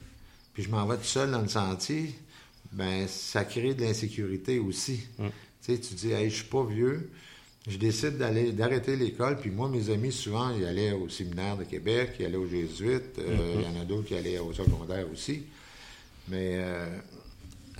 [0.54, 2.14] puis je m'en vais tout seul dans le sentier,
[2.72, 5.00] ben ça crée de l'insécurité aussi.
[5.18, 5.26] Mm.
[5.62, 7.10] Tu sais, tu dis, hey, je suis pas vieux,
[7.68, 11.64] je décide d'aller d'arrêter l'école, puis moi, mes amis, souvent, ils allaient au séminaire de
[11.64, 13.60] Québec, ils allaient aux Jésuites, euh, mm-hmm.
[13.60, 15.42] il y en a d'autres qui allaient au secondaire aussi.
[16.28, 16.86] Mais, euh,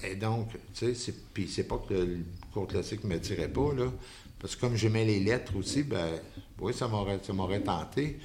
[0.03, 2.19] et donc, tu sais, puis c'est pas que le
[2.53, 3.93] cours classique ne me tirait pas, là,
[4.41, 6.19] parce que comme j'aimais les lettres aussi, ben,
[6.61, 8.19] oui, ça m'aurait, tenté,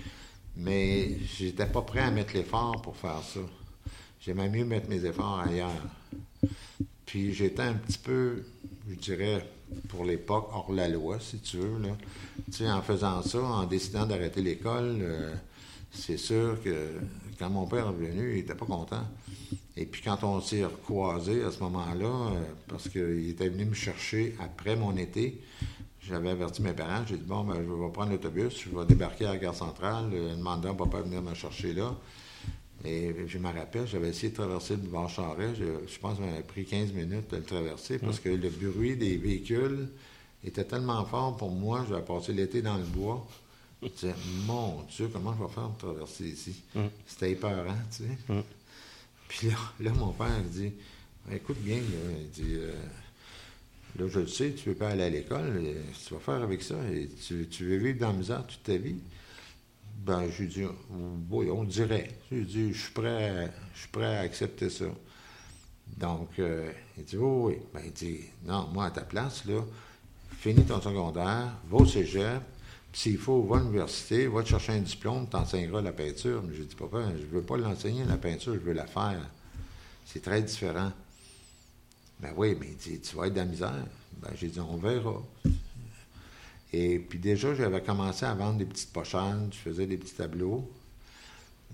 [0.58, 3.40] mais j'étais pas prêt à mettre l'effort pour faire ça.
[4.20, 5.72] J'aimais mieux mettre mes efforts ailleurs.
[7.06, 8.44] Puis j'étais un petit peu,
[8.90, 9.48] je dirais,
[9.88, 11.80] pour l'époque, hors la loi, si tu veux.
[11.80, 11.96] Là.
[12.48, 15.34] Tu sais, en faisant ça, en décidant d'arrêter l'école, euh,
[15.92, 16.92] c'est sûr que
[17.40, 19.04] quand mon père est venu, il n'était pas content.
[19.78, 23.74] Et puis quand on s'est recroisés à ce moment-là, euh, parce qu'il était venu me
[23.74, 25.42] chercher après mon été,
[26.08, 29.26] j'avais averti mes parents, j'ai dit, bon, ben, je vais prendre l'autobus, je vais débarquer
[29.26, 31.96] à la gare centrale, euh, demander à papa de venir me chercher là.
[32.84, 35.56] Et je me rappelle, j'avais essayé de traverser le boulevard Charest.
[35.60, 38.96] Je, pense que ça m'a pris 15 minutes de le traverser parce que le bruit
[38.96, 39.90] des véhicules
[40.44, 41.84] était tellement fort pour moi.
[41.90, 43.26] J'avais passé l'été dans le bois.
[43.82, 44.16] Je disais,
[44.46, 46.62] mon Dieu, comment je vais faire pour traverser ici?
[47.08, 48.44] C'était épeurant, tu sais.
[49.28, 50.74] Puis là, mon père dit,
[51.32, 52.74] écoute bien, il dit, euh,
[54.00, 55.64] là, je le sais, tu ne veux pas aller à l'école,
[56.06, 57.10] tu vas faire avec ça, et
[57.50, 58.98] tu, veux vivre dans la misère toute ta vie?
[59.98, 60.64] Ben, je lui dis,
[61.32, 62.10] oui, on dirait.
[62.30, 64.86] Je lui dis, je suis prêt, je suis prêt à accepter ça.
[65.98, 67.62] Donc, euh, il dit, oui, oui.
[67.74, 69.62] Ben, il dit, non, moi, à ta place, là,
[70.32, 72.42] finis ton secondaire, va au cégep,
[72.92, 76.44] puis s'il faut, va à l'université, va te chercher un diplôme, t'enseigneras la peinture.
[76.44, 79.20] Mais je dis, papa, je ne veux pas l'enseigner, la peinture, je veux la faire.
[80.06, 80.92] C'est très différent.
[82.26, 83.86] Ben oui, mais il dit, tu vas être dans la misère.
[84.18, 85.22] Ben, j'ai dit, on verra.
[86.74, 90.68] Et puis déjà, j'avais commencé à vendre des petites pochanes, je faisais des petits tableaux.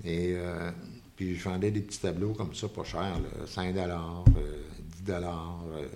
[0.03, 0.71] Et euh,
[1.15, 4.25] puis je vendais des petits tableaux comme ça, pas cher, 5 dollars,
[5.05, 5.87] 10 euh, euh.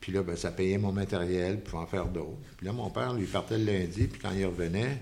[0.00, 2.36] Puis là, ben, ça payait mon matériel, pour en faire d'autres.
[2.58, 5.00] Puis là, mon père, lui, partait le lundi, puis quand il revenait,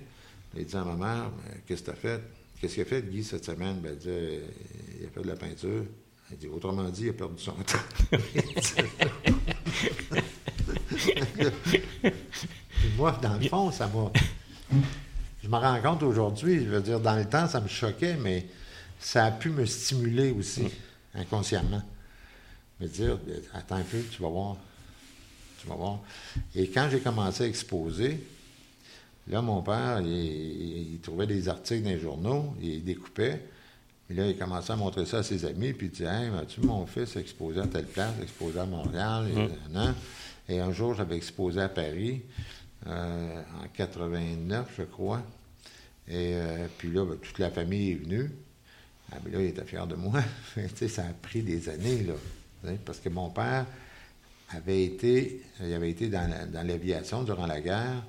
[0.56, 1.30] il disait à ma mère,
[1.66, 2.20] qu'est-ce que tu as fait?
[2.61, 3.80] Qu'est-ce qu'il a fait, Guy, cette semaine?
[3.80, 4.42] Ben, disait,
[5.00, 5.85] il a fait de la peinture.
[6.32, 7.78] Il dit, autrement dit, il a perdu son temps.
[12.96, 14.12] moi, dans le fond, ça m'a.
[15.42, 18.46] Je me rends compte aujourd'hui, je veux dire, dans le temps, ça me choquait, mais
[19.00, 20.68] ça a pu me stimuler aussi,
[21.14, 21.82] inconsciemment.
[22.78, 23.18] Me dire,
[23.54, 24.56] attends un peu, tu vas voir.
[25.60, 25.98] Tu vas voir.
[26.54, 28.24] Et quand j'ai commencé à exposer,
[29.28, 33.42] là, mon père, il, trouvait des articles dans les journaux, il découpait.
[34.11, 36.61] Et là, il commençait à montrer ça à ses amis, puis il disait Hey, as-tu
[36.62, 39.29] mon fils exposé à telle place, exposé à Montréal
[40.49, 42.23] et, et un jour, j'avais exposé à Paris.
[42.87, 45.23] Euh, en 89, je crois.
[46.09, 48.31] Et euh, puis là, ben, toute la famille est venue.
[49.12, 50.20] Ah, ben là, il était fier de moi.
[50.88, 52.14] ça a pris des années, là.
[52.85, 53.66] Parce que mon père
[54.51, 58.03] avait été, il avait été dans, l'aviation durant la guerre.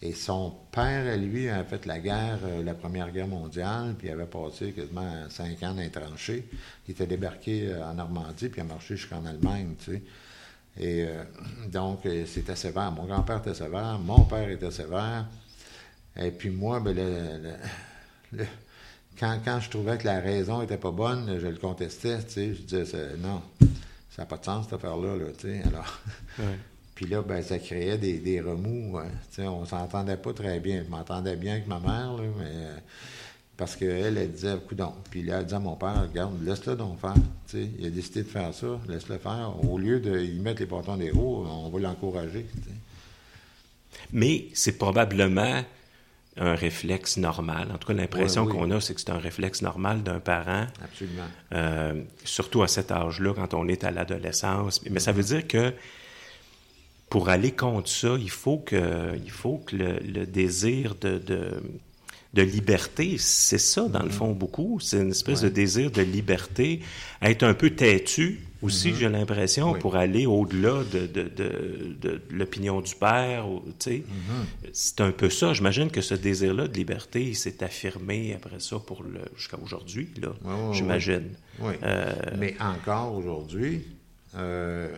[0.00, 4.10] Et son père, lui, a fait la guerre, euh, la Première Guerre mondiale, puis il
[4.12, 6.48] avait passé quasiment cinq ans dans les tranchées.
[6.86, 10.02] Il était débarqué en Normandie, puis il a marché jusqu'en Allemagne, tu sais.
[10.78, 11.24] Et euh,
[11.66, 12.92] donc, euh, c'était sévère.
[12.92, 15.26] Mon grand-père était sévère, mon père était sévère.
[16.16, 17.56] Et puis moi, ben,
[19.18, 22.62] quand, je trouvais que la raison n'était pas bonne, je le contestais, tu sais, je
[22.62, 23.42] disais, non,
[24.10, 25.62] ça n'a pas de sens cette affaire-là, tu sais.
[26.98, 28.98] Puis là, ben, ça créait des, remous.
[28.98, 29.44] Hein.
[29.44, 30.82] on s'entendait pas très bien.
[30.84, 32.76] Je m'entendais bien avec ma mère, mais euh,
[33.56, 34.92] parce qu'elle, elle disait, coudon.
[35.08, 37.14] Puis là, elle disait à mon père, regarde, laisse-le donc faire.
[37.54, 39.54] il a décidé de faire ça, laisse-le faire.
[39.62, 42.46] Au lieu de y mettre les bâtons des roues, on va l'encourager.
[44.12, 45.62] Mais c'est probablement
[46.36, 47.68] un réflexe normal.
[47.72, 50.66] En tout cas, l'impression qu'on a, c'est que c'est un réflexe normal d'un parent.
[50.82, 51.28] Absolument.
[51.52, 54.82] Euh, surtout à cet âge-là, quand on est à l'adolescence.
[54.90, 55.72] Mais ça veut dire que
[57.10, 61.20] pour aller contre ça, il faut que, il faut que le, désir de
[62.34, 63.16] de liberté.
[63.18, 64.12] C'est ça, dans le mm-hmm.
[64.12, 64.80] fond, beaucoup.
[64.80, 66.80] C'est une espèce de désir de liberté,
[67.22, 68.96] être un peu têtu aussi, mm-hmm.
[68.96, 73.46] j'ai l'impression, pour aller au-delà de, de, l'opinion du père.
[73.46, 74.02] Mm-hmm.
[74.72, 75.52] C'est un peu ça.
[75.52, 80.32] J'imagine que ce désir-là de liberté s'est affirmé après ça pour le jusqu'à aujourd'hui, là,
[80.72, 81.30] j'imagine.
[81.62, 83.84] Euh, Mais encore aujourd'hui,
[84.36, 84.94] euh,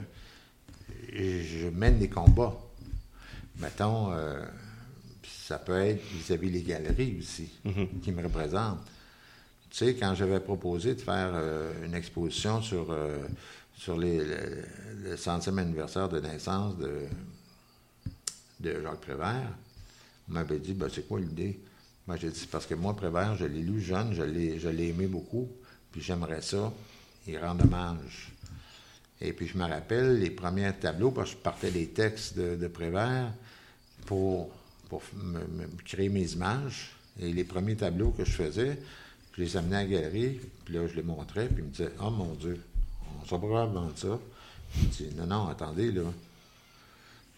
[1.12, 2.56] je mène des combats.
[3.58, 4.12] Mettons...
[4.12, 4.44] Euh,
[5.50, 8.00] ça peut être vis-à-vis les galeries aussi, mhm.
[8.00, 8.86] qui me représentent.
[9.68, 13.18] Tu sais, quand j'avais proposé de faire euh, une exposition sur, euh,
[13.74, 14.20] sur les,
[15.02, 17.00] le, centième anniversaire de naissance de,
[18.60, 19.50] de Jacques Prévert,
[20.28, 21.58] m'avait dit, ben, c'est quoi l'idée?
[22.06, 24.90] Moi, j'ai dit, parce que moi, Prévert, je l'ai lu jeune, je l'ai, je l'ai
[24.90, 25.48] aimé beaucoup,
[25.90, 26.72] puis j'aimerais ça,
[27.26, 28.29] il rend hommage.
[29.20, 32.68] Et puis, je me rappelle les premiers tableaux, parce que je partais des textes de,
[32.68, 33.32] Prévert
[34.06, 34.50] pour,
[34.88, 36.92] pour me, créer mes images.
[37.20, 38.78] Et les premiers tableaux que je faisais,
[39.36, 41.92] je les amenais à la galerie, puis là, je les montrais, puis ils me disaient,
[42.00, 42.58] oh mon Dieu,
[43.20, 44.18] on sera pas vendre ça.
[44.74, 46.02] Je dis, non, non, attendez, là.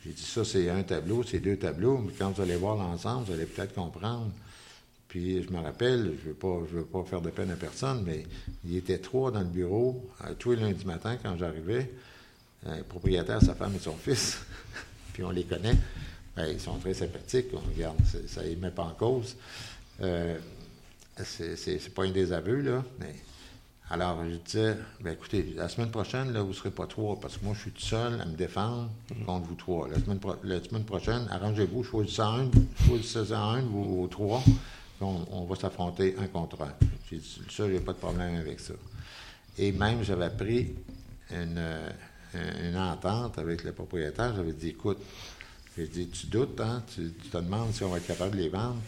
[0.04, 3.26] J'ai dit, ça, c'est un tableau, c'est deux tableaux, mais quand vous allez voir l'ensemble,
[3.26, 4.30] vous allez peut-être comprendre.
[5.12, 8.25] Puis je me rappelle, je ne veux, veux pas faire de peine à personne, mais
[8.64, 11.92] il était trois dans le bureau, euh, tous les lundis matin, quand j'arrivais,
[12.64, 14.38] un propriétaire, sa femme et son fils,
[15.12, 15.77] puis on les connaît.
[16.35, 19.37] Ben, ils sont très sympathiques, on regarde, ça ne les met pas en cause.
[20.01, 20.38] Euh,
[21.22, 23.14] c'est pas un désaveu, là, mais
[23.90, 27.37] alors, je disais, ben écoutez, la semaine prochaine, là, vous ne serez pas trois, parce
[27.37, 28.88] que moi, je suis tout seul à me défendre
[29.27, 29.88] contre vous trois.
[29.88, 32.51] La semaine, pro- la semaine prochaine, arrangez-vous, choisissez un,
[32.87, 34.42] choisissez un, vous, vous trois,
[35.02, 36.72] on, va s'affronter un contre un.
[37.10, 38.74] J'ai dit, ça, j'ai pas de problème avec ça.
[39.58, 40.74] Et même, j'avais pris
[41.30, 41.90] une, euh,
[42.34, 44.34] une entente avec le propriétaire.
[44.34, 44.98] J'avais dit, écoute,
[45.76, 46.82] j'ai dit, tu doutes, hein?
[46.94, 48.80] Tu, te demandes si on va être capable de les vendre.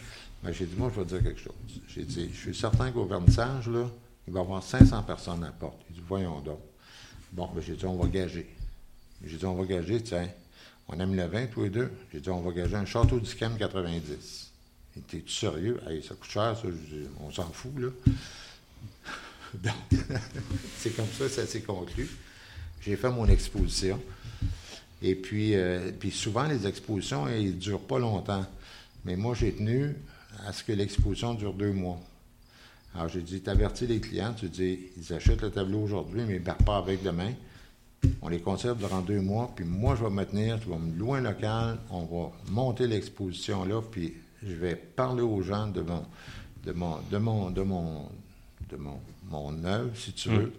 [0.43, 1.53] Ben, j'ai dit, moi, je vais te dire quelque chose.
[1.87, 3.89] J'ai dit, je suis certain qu'au vernissage, là,
[4.27, 5.81] il va y avoir 500 personnes à la porte.
[5.89, 6.59] Il dit, voyons donc.
[7.31, 8.47] Bon, ben, j'ai dit, on va gager.
[9.23, 10.29] J'ai dit, on va gager, tiens,
[10.87, 11.91] on aime le vin, tous les deux.
[12.11, 14.44] J'ai dit, on va gager un château du Cam 90.
[14.95, 15.79] Tout sérieux?
[15.87, 16.67] Hey, ça coûte cher, ça.
[16.67, 17.89] Je on s'en fout, là.
[19.53, 19.73] Donc,
[20.77, 22.09] c'est comme ça, ça s'est conclu.
[22.81, 23.99] J'ai fait mon exposition.
[25.01, 28.45] Et puis, euh, puis souvent, les expositions, elles ne durent pas longtemps.
[29.03, 29.95] Mais moi, j'ai tenu
[30.45, 31.99] à ce que l'exposition dure deux mois.
[32.93, 36.43] Alors, j'ai dit, t'avertis les clients, tu dis, ils achètent le tableau aujourd'hui, mais ils
[36.43, 37.33] ne pas avec demain.
[38.21, 40.97] On les conserve durant deux mois, puis moi, je vais me tenir, tu vas me
[40.97, 44.13] louer un local, on va monter l'exposition là, puis
[44.45, 46.05] je vais parler aux gens de mon,
[46.65, 48.09] de mon, de mon, de mon,
[48.69, 50.53] de mon, mon œuvre, si tu veux.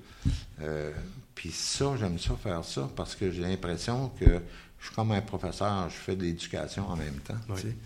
[0.61, 0.92] Euh,
[1.35, 4.40] puis ça, j'aime ça faire ça parce que j'ai l'impression que
[4.79, 7.35] je suis comme un professeur, je fais de l'éducation en même temps.
[7.57, 7.77] tu sais.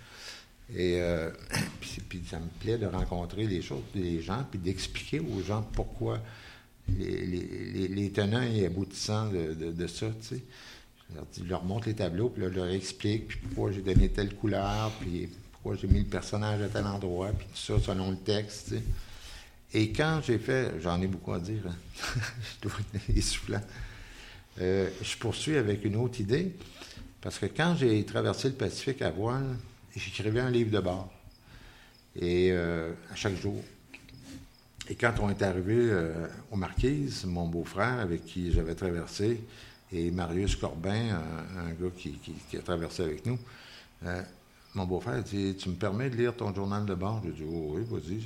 [0.75, 1.31] Et euh,
[1.81, 5.63] puis, puis ça me plaît de rencontrer les choses, les gens, puis d'expliquer aux gens
[5.73, 6.21] pourquoi
[6.89, 10.43] les, les- les- les tenants et aboutissants de, de- de ça, tu sais.
[11.11, 13.73] Je leur, dis- je leur montre les tableaux, puis là, je leur explique puis pourquoi
[13.73, 15.29] j'ai donné telle couleur, puis
[15.63, 18.75] pourquoi j'ai mis le personnage à tel endroit, puis tout ça selon le texte.
[19.73, 21.77] Et quand j'ai fait, j'en ai beaucoup à dire, hein.
[22.63, 22.79] je dois
[23.55, 23.63] être.
[24.61, 26.57] Euh, je poursuis avec une autre idée,
[27.21, 29.57] parce que quand j'ai traversé le Pacifique à voile,
[29.95, 31.13] j'écrivais un livre de bord,
[32.17, 33.63] et euh, à chaque jour.
[34.89, 36.59] Et quand on est arrivé euh, aux
[37.27, 39.41] mon beau-frère avec qui j'avais traversé,
[39.93, 41.21] et Marius Corbin,
[41.57, 43.39] un, gars qui a traversé avec nous,
[44.07, 44.23] euh,
[44.75, 47.75] mon beau-frère dit Tu me permets de lire ton journal de bord J'ai dit Oh,
[47.77, 48.21] Oui, vas-y.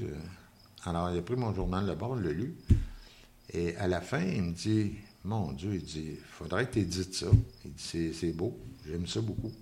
[0.85, 2.55] Alors, il a pris mon journal de bord, il l'a lu.
[3.53, 4.93] Et à la fin, il me dit
[5.25, 7.27] Mon Dieu, il dit Faudrait que tu édites ça.
[7.65, 9.53] Il dit C'est- beau, j'aime ça beaucoup.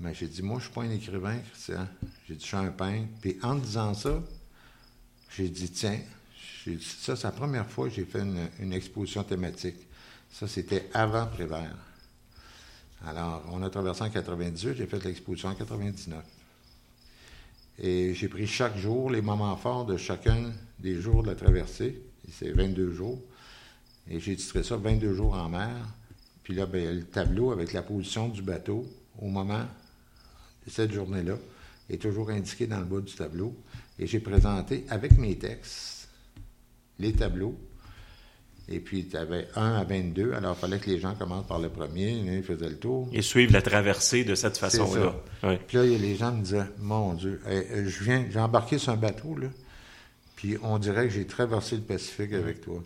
[0.00, 1.86] Mais j'ai dit Moi, je ne suis pas un écrivain, Christian.
[2.28, 3.08] J'ai dit Je suis un peintre.
[3.20, 4.22] Puis en disant ça,
[5.36, 5.98] j'ai dit, tiens,
[6.80, 9.76] ça, c'est la première fois que j'ai fait une, une exposition thématique.
[10.32, 11.76] Ça, c'était avant Prévert.
[13.06, 16.24] Alors, on a traversé en 98, j'ai fait l'exposition en 99.
[17.78, 22.02] Et j'ai pris chaque jour les moments forts de chacun des jours de la traversée.
[22.32, 23.22] C'est 22 jours.
[24.10, 25.86] Et j'ai titré ça 22 jours en mer.
[26.42, 28.84] Puis là, ben, le tableau avec la position du bateau
[29.20, 29.64] au moment
[30.66, 31.36] de cette journée-là
[31.88, 33.54] est toujours indiqué dans le bas du tableau.
[34.00, 36.08] Et j'ai présenté avec mes textes
[36.98, 37.56] les tableaux.
[38.68, 40.32] Et puis, tu avais 1 à 22.
[40.32, 42.10] Alors, il fallait que les gens commencent par le premier.
[42.10, 43.08] Ils faisaient le tour.
[43.12, 45.14] Et suivre la traversée de cette façon-là.
[45.44, 45.56] Oui.
[45.68, 48.92] Puis là, les gens me disaient, mon Dieu, eh, eh, je viens, j'ai embarqué sur
[48.92, 49.48] un bateau, là,
[50.34, 52.82] puis on dirait que j'ai traversé le Pacifique avec toi.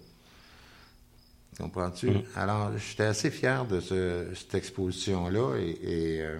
[1.58, 2.10] Comprends-tu?
[2.36, 6.38] Alors, j'étais assez fier de ce- cette exposition-là et, et, euh,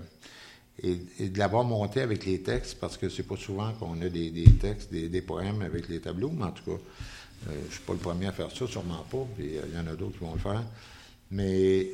[0.82, 4.08] et- et de l'avoir monté avec les textes, parce que c'est pas souvent qu'on a
[4.08, 6.78] des, des textes, des, des poèmes avec les tableaux, mais en tout cas,
[7.48, 9.78] euh, je suis pas le premier à faire ça, sûrement pas, puis euh, il y
[9.78, 10.62] en a d'autres qui vont le faire.
[11.30, 11.86] Mais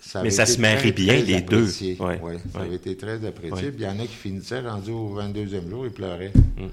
[0.00, 1.68] ça, Mais avait ça se marie bien, très les deux.
[2.00, 3.66] Ouais, Ouais, ça avait été très apprécié.
[3.66, 3.72] Ouais.
[3.72, 6.32] Puis il y en a qui finissaient, rendus au 22e jour, ils pleuraient.
[6.56, 6.66] Mm.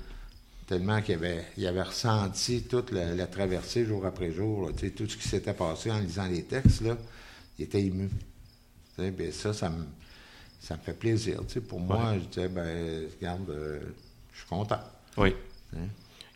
[0.67, 5.07] Tellement qu'ils avaient, ils avaient ressenti toute la, la traversée jour après jour, là, tout
[5.07, 6.97] ce qui s'était passé en lisant les textes, là,
[7.57, 8.09] ils étaient émus.
[8.97, 9.85] Ben ça, ça me,
[10.59, 11.41] ça me fait plaisir.
[11.69, 13.79] Pour moi, je disais, ben, regarde, euh,
[14.33, 14.79] je suis content.
[15.17, 15.33] Oui.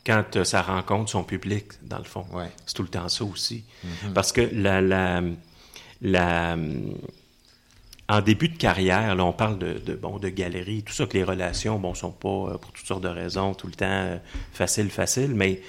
[0.06, 2.26] Quand euh, ça rencontre son public, dans le fond.
[2.34, 2.50] Ouais.
[2.66, 3.64] C'est tout le temps ça aussi.
[3.86, 4.14] Mm-hmm.
[4.14, 5.22] Parce que la, la,
[6.02, 6.58] la,
[8.10, 11.18] en début de carrière, là, on parle de, de, bon, de galerie, tout ça, que
[11.18, 14.18] les relations, bon, sont pas, euh, pour toutes sortes de raisons, tout le temps euh,
[14.52, 15.62] facile, facile, mais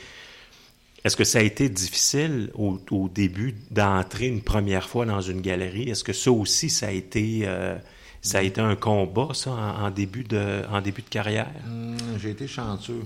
[1.04, 5.40] est-ce que ça a été difficile au, au début d'entrer une première fois dans une
[5.40, 5.90] galerie?
[5.90, 7.76] Est-ce que ça aussi, ça a été, euh,
[8.22, 11.50] ça a été un combat, ça, en, en début, de, en début de carrière?
[11.66, 13.02] Hum, j'ai été chanceux.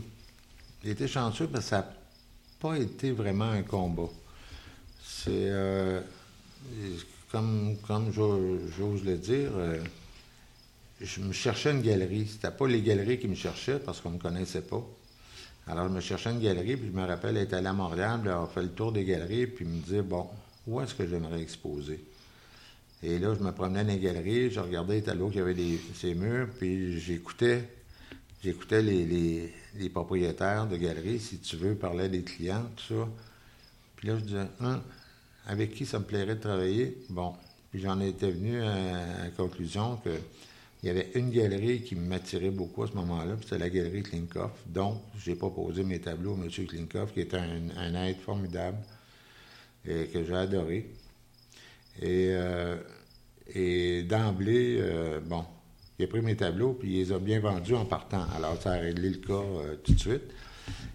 [0.87, 1.92] J'ai été chanceux parce que ça n'a
[2.61, 4.09] pas été vraiment un combat.
[5.05, 6.01] C'est euh,
[7.33, 9.83] comme, comme j'ose le dire, euh,
[11.01, 12.29] je me cherchais une galerie.
[12.29, 14.81] C'était pas les galeries qui me cherchaient parce qu'on ne me connaissait pas.
[15.66, 18.31] Alors, je me cherchais une galerie, puis je me rappelle être allé à Montréal, puis
[18.31, 20.29] avoir fait le tour des galeries, puis me dire, bon,
[20.68, 21.99] où est-ce que j'aimerais exposer?
[23.03, 25.81] Et là, je me promenais dans les galeries, je regardais les tableaux qui avaient des,
[25.96, 27.64] ces murs, puis j'écoutais
[28.46, 33.08] j'écoutais les, les, propriétaires de galeries, si tu veux, parlaient des clients, tout ça.
[33.96, 34.82] Puis là, je disais, hein,
[35.46, 36.98] avec qui ça me plairait de travailler?
[37.10, 37.34] Bon.
[37.70, 40.10] Puis j'en étais venu à la conclusion que
[40.82, 44.52] il y avait une galerie qui m'attirait beaucoup à ce moment-là, c'était la galerie Klinkoff,
[44.66, 46.48] dont j'ai proposé mes tableaux à M.
[46.48, 48.78] Klinkoff, qui était un, être formidable
[49.84, 50.90] et que j'ai adoré.
[52.00, 52.76] Et, euh,
[53.52, 55.44] et d'emblée, euh, bon,
[55.98, 58.26] il a pris mes tableaux, puis il les a bien vendus en partant.
[58.37, 60.22] Alors, ça a réglé le cas euh, tout de suite.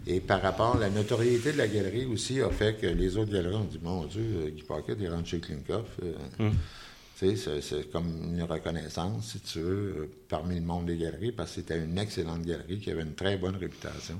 [0.05, 3.55] Et par rapport, la notoriété de la galerie aussi a fait que les autres galeries
[3.55, 5.99] ont dit Mon Dieu, Guy Pocket, il rentre chez Klinkoff.
[6.39, 6.49] Mm.
[7.15, 11.61] C'est comme une reconnaissance, si tu veux, euh, parmi le monde des galeries, parce que
[11.61, 14.19] c'était une excellente galerie qui avait une très bonne réputation.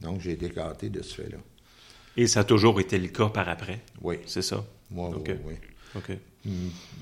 [0.00, 1.38] Donc, j'ai été gâté de ce fait-là.
[2.16, 3.80] Et ça a toujours été le cas par après?
[4.00, 4.16] Oui.
[4.26, 4.64] C'est ça?
[4.90, 5.36] Moi, okay.
[5.44, 5.54] oui.
[5.96, 6.16] OK.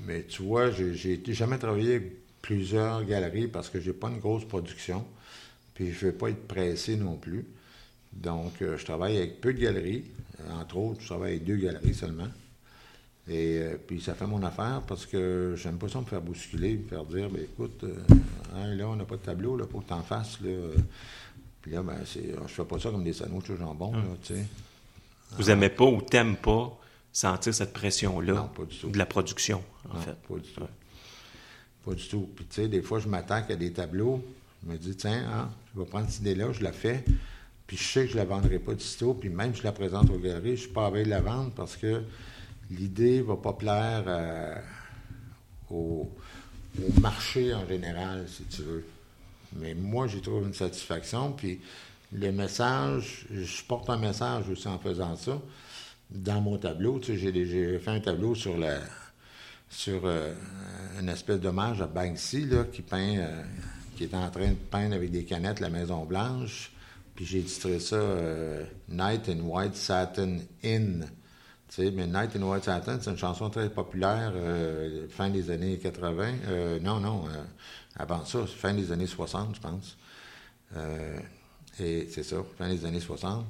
[0.06, 5.04] Mais tu vois, j'ai jamais travaillé plusieurs galeries parce que j'ai pas une grosse production,
[5.74, 7.44] puis je ne veux pas être pressé non plus.
[8.12, 10.04] Donc, euh, je travaille avec peu de galeries.
[10.60, 12.28] Entre autres, je travaille avec deux galeries seulement.
[13.28, 16.76] Et euh, puis ça fait mon affaire parce que j'aime pas ça me faire bousculer,
[16.76, 17.96] me faire dire ben écoute, euh,
[18.54, 20.40] hein, là, on n'a pas de tableau, là, faut que tu en fasses.
[20.40, 20.50] Là.
[21.62, 24.34] Puis là, ben, c'est, je fais pas ça comme des sandwichs au jambon, là, tu
[24.34, 24.44] sais.
[25.36, 26.78] Vous aimez pas ou t'aimes pas
[27.12, 28.88] sentir cette pression-là Non, pas du tout.
[28.90, 30.14] de la production, en Non, fait?
[30.14, 30.60] pas du tout.
[30.60, 30.66] Ouais.
[31.86, 32.28] Pas du tout.
[32.34, 34.22] Puis, tu sais, des fois, je m'attaque à des tableaux.
[34.62, 37.04] Je me dis, tiens, hein, je vais prendre cette idée-là, je la fais.
[37.68, 39.14] Puis, je sais que je ne la vendrai pas du sitôt.
[39.14, 41.52] Puis, même je la présente aux galeries, je ne suis pas veille de la vendre
[41.52, 42.02] parce que
[42.72, 44.56] l'idée ne va pas plaire euh,
[45.70, 46.10] au,
[46.82, 48.84] au, marché en général, si tu veux.
[49.54, 51.32] Mais moi, j'y trouve une satisfaction.
[51.32, 51.60] Puis,
[52.12, 55.40] le message, je porte un message aussi en faisant ça.
[56.10, 58.80] Dans mon tableau, tu sais, j'ai fait un tableau sur la
[59.68, 60.32] sur euh,
[61.00, 63.42] une espèce d'hommage à Banksy, là, qui peint, euh,
[63.96, 66.72] qui est en train de peindre avec des canettes la Maison Blanche.
[67.14, 71.06] Puis j'ai titré ça euh, Night in White Satin Inn.
[71.68, 75.50] Tu sais, mais Night in White Satin, c'est une chanson très populaire, euh, fin des
[75.50, 76.80] années 80.
[76.82, 77.24] non, non,
[77.96, 79.96] avant ça, fin des années 60, je pense.
[81.80, 83.44] et c'est ça, fin des années 60.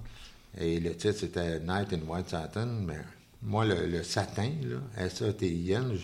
[0.59, 3.00] Et le titre, c'était Night in White Satin, mais
[3.42, 5.96] moi, le, le satin, là, S-A-T-I-N,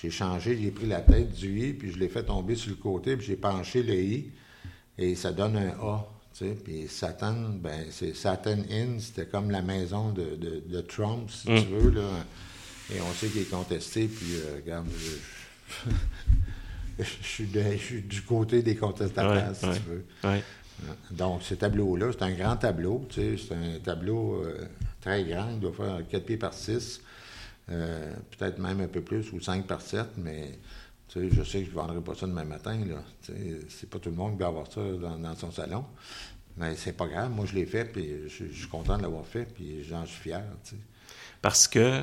[0.00, 2.76] j'ai changé, j'ai pris la tête du I, puis je l'ai fait tomber sur le
[2.76, 4.30] côté, puis j'ai penché le I,
[4.98, 6.06] et ça donne un A.
[6.34, 10.80] Tu sais, puis Satan, ben, c'est Satan Inn, c'était comme la maison de, de, de
[10.80, 11.60] Trump, si mm.
[11.60, 12.08] tu veux, là.
[12.94, 15.90] Et on sait qu'il est contesté, puis, euh, regarde, je,
[16.98, 20.04] je, suis de, je, suis du côté des contestataires, ouais, si ouais, tu veux.
[20.24, 20.42] Ouais.
[21.10, 24.66] Donc, ce tableau-là, c'est un grand tableau, tu sais, c'est un tableau euh,
[25.02, 27.02] très grand, il doit faire 4 pieds par 6,
[27.70, 30.58] euh, peut-être même un peu plus, ou 5 par 7, mais
[31.14, 32.80] je sais que je ne vendrai pas ça demain matin,
[33.20, 33.34] sais,
[33.68, 35.84] c'est pas tout le monde qui va avoir ça dans, dans son salon.
[36.56, 39.26] Mais c'est pas grave, moi je l'ai fait, puis je, je, suis content de l'avoir
[39.26, 40.42] fait, puis j'en suis fier.
[41.40, 42.02] Parce que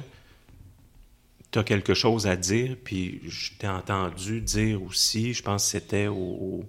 [1.51, 5.71] tu as quelque chose à dire, puis je t'ai entendu dire aussi, je pense que
[5.71, 6.65] c'était au, au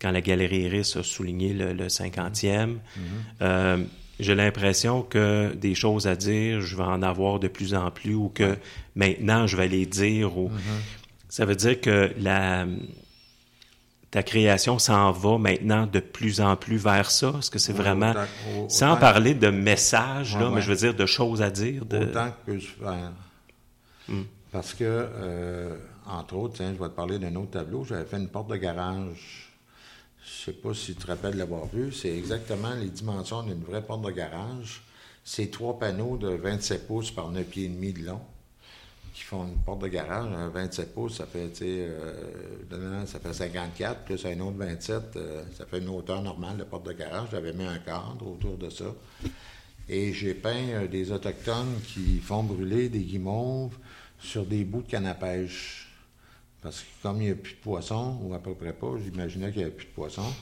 [0.00, 2.66] quand la Galerie Iris a souligné le, le 50e.
[2.66, 2.80] Mm -hmm.
[3.42, 3.84] euh,
[4.20, 8.14] j'ai l'impression que des choses à dire, je vais en avoir de plus en plus
[8.14, 8.56] ou que
[8.94, 10.36] maintenant je vais les dire.
[10.38, 10.48] Ou...
[10.48, 10.80] Mm -hmm.
[11.28, 12.64] Ça veut dire que la,
[14.10, 17.32] ta création s'en va maintenant de plus en plus vers ça?
[17.38, 20.60] Est-ce que c'est Oui, vraiment, autant- au- sans autant- parler de messages, Ouais, là, mais
[20.62, 21.84] je veux dire de choses à dire.
[21.84, 21.98] De...
[21.98, 23.12] Autant que peut se faire.
[24.08, 24.22] Mm.
[24.52, 27.82] Parce que, euh, entre autres, tiens, je vais te parler d'un autre tableau.
[27.84, 29.43] J'avais fait une porte de garage.
[30.24, 31.92] Je sais pas si tu te rappelles l'avoir vu.
[31.92, 34.82] C'est exactement les dimensions d'une vraie porte de garage.
[35.22, 38.20] C'est trois panneaux de 27 pouces par 9 pieds et demi de long
[39.14, 40.32] qui font une porte de garage.
[40.32, 45.66] Un 27 pouces, ça fait, euh, ça fait 54, plus un autre 27, euh, ça
[45.66, 47.28] fait une hauteur normale de porte de garage.
[47.30, 48.92] J'avais mis un cadre autour de ça.
[49.88, 53.76] Et j'ai peint euh, des Autochtones qui font brûler des guimauves
[54.18, 55.14] sur des bouts de canne.
[56.64, 59.50] Parce que comme il n'y a plus de poissons, ou à peu près pas, j'imaginais
[59.50, 60.32] qu'il n'y avait plus de poissons,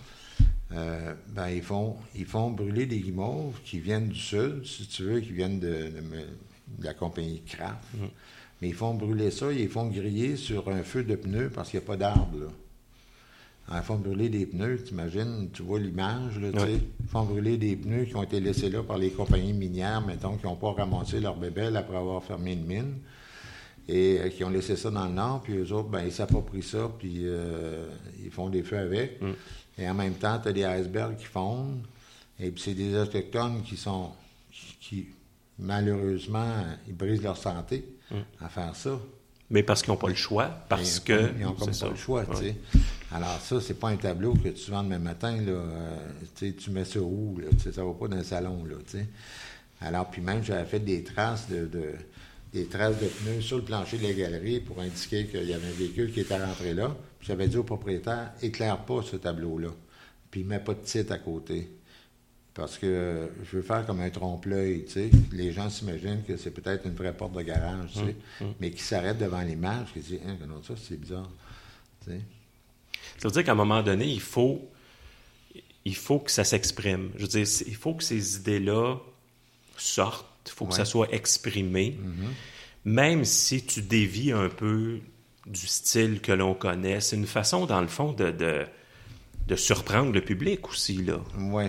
[0.70, 5.02] euh, ben, ils, font, ils font brûler des guimauves qui viennent du sud, si tu
[5.02, 5.90] veux, qui viennent de,
[6.80, 7.82] la compagnie Kraft.
[7.94, 8.04] Mm.
[8.60, 11.80] Mais ils font brûler ça, ils font griller sur un feu de pneus parce qu'il
[11.80, 12.52] n'y a pas d'arbres.
[13.74, 16.80] Ils font brûler des pneus, t'imagines, tu vois l'image, là, tu sais.
[17.00, 20.36] Ils font brûler des pneus qui ont été laissés là par les compagnies minières, mettons,
[20.36, 22.94] qui n'ont pas ramassé leur bébelle après avoir fermé une mine
[23.88, 26.62] et euh, qui ont laissé ça dans le nord, puis eux autres, ben, ils s'approprient
[26.62, 27.86] ça, puis euh,
[28.22, 29.20] ils font des feux avec.
[29.20, 29.32] Mm.
[29.78, 31.82] Et en même temps, tu as des icebergs qui fondent,
[32.38, 34.10] et puis c'est des Autochtones qui sont,
[34.80, 35.08] qui,
[35.58, 38.16] malheureusement, ils brisent leur santé mm.
[38.40, 38.98] à faire ça.
[39.50, 41.30] Mais parce qu'ils n'ont pas le choix, parce que...
[41.36, 42.56] ils n'ont pas, le choix, tu sais.
[43.12, 46.86] Alors ça, c'est pas un tableau que tu vends demain matin, là, euh, tu mets
[46.86, 49.06] ça où, là, ça va pas dans le salon, là, tu sais.
[49.82, 51.68] Alors, puis même, j'avais fait des traces de
[52.52, 55.66] des traces de pneus sur le plancher de la galerie pour indiquer qu'il y avait
[55.66, 56.94] un véhicule qui était rentré là.
[57.20, 59.70] J'avais dit au propriétaire, éclaire pas ce tableau-là,
[60.30, 61.70] puis mets pas de titre à côté.
[62.54, 65.10] Parce que je veux faire comme un trompe-l'œil, tu sais.
[65.32, 68.54] Les gens s'imaginent que c'est peut-être une vraie porte de garage, tu sais, hum, hum.
[68.60, 71.30] mais qui s'arrête devant l'image, qui dit, hein, ça, c'est bizarre,
[72.04, 72.20] tu sais.
[73.18, 74.68] Ça veut dire qu'à un moment donné, il faut,
[75.84, 77.10] il faut que ça s'exprime.
[77.16, 78.98] Je veux dire, il faut que ces idées-là
[79.78, 81.98] sortent il faut que ça soit exprimé.
[82.84, 85.00] Même si tu dévis un peu
[85.46, 90.20] du style que l'on connaît, c'est une façon, dans le fond, de, de, surprendre le
[90.20, 91.04] public aussi.
[91.38, 91.64] Oui,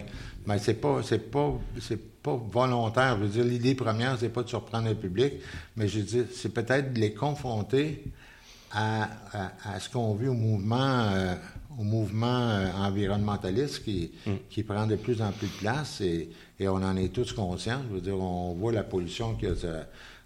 [0.48, 3.18] mais c'est pas, c'est pas, c'est pas volontaire.
[3.20, 5.34] Je veux dire, l'idée première, c'est pas de surprendre le public,
[5.76, 8.04] mais je veux dire, c'est peut-être de les confronter
[8.72, 9.10] à,
[9.64, 11.36] à, ce qu'on vit au mouvement, euh,
[11.78, 14.32] au mouvement euh, environnementaliste qui, mm.
[14.50, 17.82] qui prend de plus en plus de place et, et on en est tous conscients.
[17.90, 19.56] Je veux dire, on voit la pollution que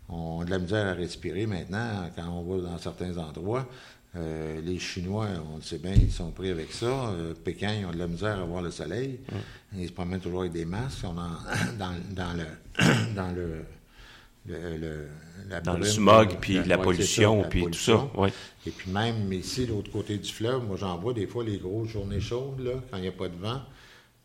[0.10, 3.68] on a de la misère à respirer maintenant quand on va dans certains endroits.
[4.16, 6.86] Euh, les Chinois, on le sait bien, ils sont pris avec ça.
[6.86, 9.20] Euh, Pékin, ils ont de la misère à voir le soleil.
[9.32, 9.80] Mm.
[9.80, 11.04] Ils se promènent toujours avec des masques.
[11.04, 11.14] On
[11.78, 12.46] dans, dans, le
[13.16, 13.64] dans le,
[14.48, 15.08] le,
[15.64, 18.08] dans le smog, puis la pollution, puis tout ça.
[18.66, 21.58] Et puis même ici, de l'autre côté du fleuve, moi j'en vois des fois les
[21.58, 23.62] grosses journées chaudes, là, quand il n'y a pas de vent.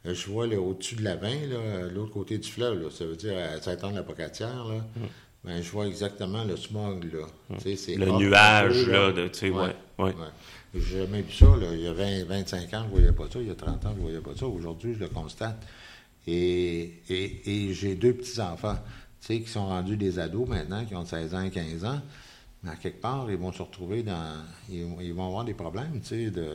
[0.04, 1.36] Euh, je vois au-dessus de la bain,
[1.94, 5.00] l'autre côté du fleuve, ça veut dire à Saint-Anne-la-Pocatière, là, mm.
[5.44, 7.04] ben, je vois exactement le smog.
[7.12, 7.26] Là.
[7.50, 7.98] Mm.
[7.98, 9.76] Le nuage, là, de, tu sais, ouais.
[10.00, 10.14] ouais.
[10.74, 11.46] J'ai jamais vu ça.
[11.46, 11.68] Là.
[11.72, 13.38] Il y a 20, 25 ans, je ne voyais pas ça.
[13.40, 14.46] Il y a 30 ans, je ne voyais pas ça.
[14.46, 15.62] Aujourd'hui, je le constate.
[16.26, 18.78] Et, et, et j'ai deux petits-enfants
[19.28, 22.00] qui sont rendus des ados maintenant, qui ont 16 ans et 15 ans.
[22.62, 24.44] Mais à quelque part, ils vont se retrouver dans.
[24.68, 26.48] Ils, vont avoir des problèmes, tu sais, de.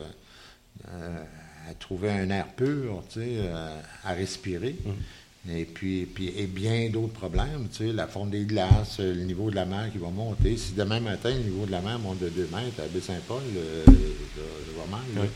[0.90, 1.24] Euh,
[1.70, 4.76] à trouver un air pur, tu sais, euh, à respirer.
[4.86, 5.50] Mm.
[5.50, 9.50] Et puis, puis et bien d'autres problèmes, tu sais, la fonte des glaces, le niveau
[9.50, 10.58] de la mer qui va monter.
[10.58, 13.84] Si demain matin, le niveau de la mer monte de 2 mètres à Baie-Saint-Paul, euh,
[13.86, 13.92] ça
[14.78, 15.30] va mal.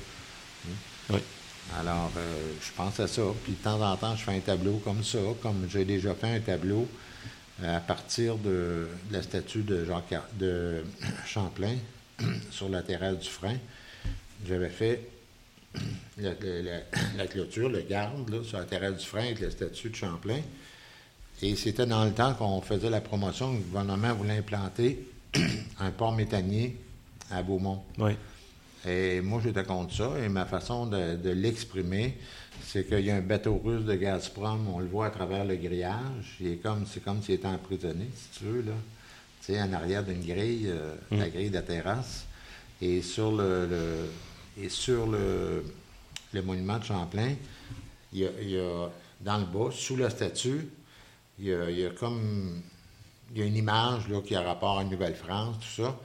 [1.10, 1.20] Oui.
[1.80, 3.22] Alors, euh, je pense à ça.
[3.44, 6.36] Puis de temps en temps, je fais un tableau comme ça, comme j'ai déjà fait
[6.36, 6.88] un tableau
[7.64, 10.04] à partir de, la statue de, Jean
[10.40, 10.84] de
[11.26, 11.76] Champlain
[12.52, 13.58] sur la terrasse du frein.
[14.48, 15.08] J'avais fait
[16.18, 20.42] la, clôture, le garde, sur la terrasse du frein avec la statue de Champlain.
[21.42, 25.08] Et c'était dans le temps qu'on faisait la promotion, le gouvernement voulait implanter
[25.80, 26.78] un port méthanier
[27.32, 27.84] à Beaumont.
[27.98, 28.12] Oui.
[28.86, 30.12] Et moi, j'étais contre ça.
[30.24, 32.18] Et ma façon de, l'exprimer,
[32.72, 35.58] c'est qu'il y a un bateau russe de Gazprom, on le voit à travers le
[35.58, 36.38] grillage.
[36.64, 38.72] comme, c'est comme s'il était emprisonné, si tu veux, là.
[39.42, 41.32] Tu sais, en arrière d'une grille, euh, la mm.
[41.32, 42.26] grille de la terrasse.
[42.82, 44.08] Et sur le
[44.58, 45.66] et sur le,
[46.34, 47.34] le monument de Champlain,
[48.14, 50.68] il y, a, dans le bas, sous la statue,
[51.40, 52.62] il y a, comme
[53.34, 56.00] il y a une image là, qui a rapport à Nouvelle-France, tout ça.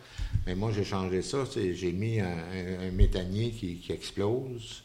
[0.46, 1.44] Mais moi, j'ai changé ça.
[1.54, 4.82] J'ai mis un, métanier qui, explose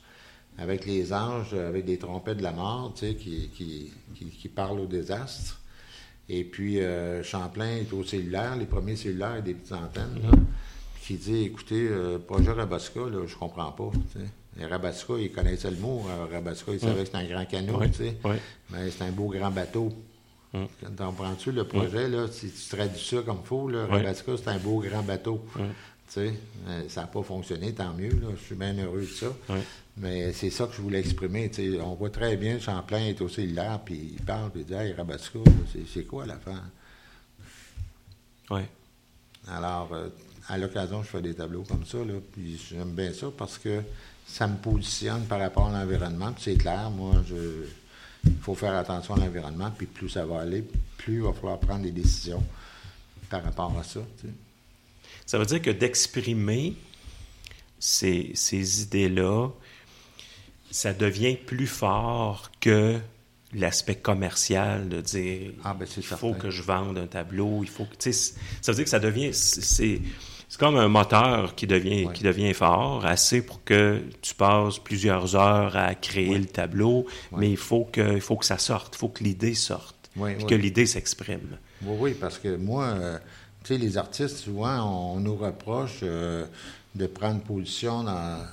[0.58, 4.80] avec les anges, avec des trompettes de la mort, tu sais, qui, qui, qui, parlent
[4.80, 5.60] au désastre.
[6.30, 10.20] Et puis, euh, Champlain est au cellulaire, les premiers cellulaires des petites antennes.
[10.24, 10.38] Là
[11.02, 13.92] qui dit écoutez, euh, projet Rabasca, là, je comprends pas.
[14.58, 16.06] Les Rabasca, ils connaissaient le mot.
[16.08, 17.80] Euh, Rabasca, ils savaient que c'était un grand canot,
[18.70, 19.90] mais c'est un beau grand bateau.
[20.54, 20.68] Hum.
[20.98, 24.58] Comprends-tu le projet, là, si tu traduis ça comme il faut, là, Rabasca, c'est un
[24.58, 25.44] beau grand bateau.
[26.18, 26.32] Euh,
[26.90, 28.10] ça n'a pas fonctionné, tant mieux.
[28.10, 29.28] Là, je suis bien heureux de ça.
[29.98, 31.52] Mais c'est ça que je voulais exprimer.
[31.82, 34.94] On voit très bien Champlain est aussi là, puis il parle, puis il dit Hey,
[34.94, 35.40] Rabasca,
[35.94, 36.64] c'est quoi l'affaire?
[38.50, 38.62] Oui.
[39.48, 39.90] Alors,
[40.48, 43.82] à l'occasion, je fais des tableaux comme ça, là, puis j'aime bien ça parce que
[44.26, 46.32] ça me positionne par rapport à l'environnement.
[46.34, 47.16] Puis c'est clair, moi,
[48.26, 50.64] il faut faire attention à l'environnement, puis plus ça va aller,
[50.98, 52.44] plus il va falloir prendre des décisions
[53.30, 54.02] par rapport à ça.
[55.32, 56.74] Ça veut dire que d'exprimer
[57.80, 59.48] ces, ces idées-là,
[60.72, 63.00] ça devient plus fort que
[63.54, 66.34] l'aspect commercial de dire Ah, ben, il faut certain.
[66.34, 68.34] que je vende un tableau, il faut que ça
[68.68, 70.02] veut dire que ça devient c'est
[70.60, 72.14] comme un moteur qui devient Ouais.
[72.14, 77.08] qui devient fort, assez pour que tu passes plusieurs heures à créer le tableau,
[77.38, 80.46] mais il faut que il faut que ça sorte, il faut que l'idée sorte, puis
[80.46, 81.58] que l'idée s'exprime.
[81.84, 83.18] Oui, oui, parce que moi, euh,
[83.64, 86.46] tu sais, les artistes, souvent, on, nous reproche euh,
[86.96, 88.46] de prendre position dans,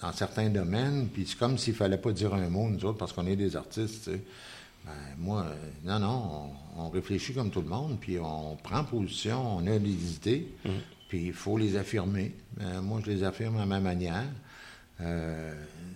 [0.00, 3.12] dans certains domaines, puis c'est comme s'il fallait pas dire un mot, nous autres, parce
[3.12, 4.20] qu'on est des artistes, tu sais.
[4.84, 8.84] Ben, moi, euh, non, non, on, on réfléchit comme tout le monde, puis on prend
[8.84, 10.48] position, on a des idées,
[11.08, 12.34] puis il faut les affirmer.
[12.56, 14.24] Ben, moi, je les affirme à ma manière.
[15.00, 15.54] Euh,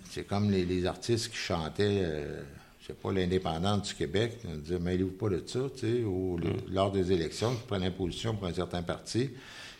[0.09, 2.41] c'est comme les, les artistes qui chantaient, euh,
[2.83, 6.37] je sais pas, l'indépendance du Québec, on disait, mêlez-vous pas de ça, tu sais, ou
[6.37, 9.29] le- lors des élections, qui prenaient position pour un certain parti.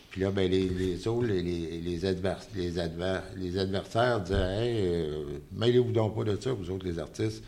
[0.09, 4.35] Puis là, ben, les, les autres, les, les, les, advers- les, adver- les adversaires disaient,
[4.37, 7.43] hey, euh, mêlez-vous donc pas de ça, vous autres, les artistes.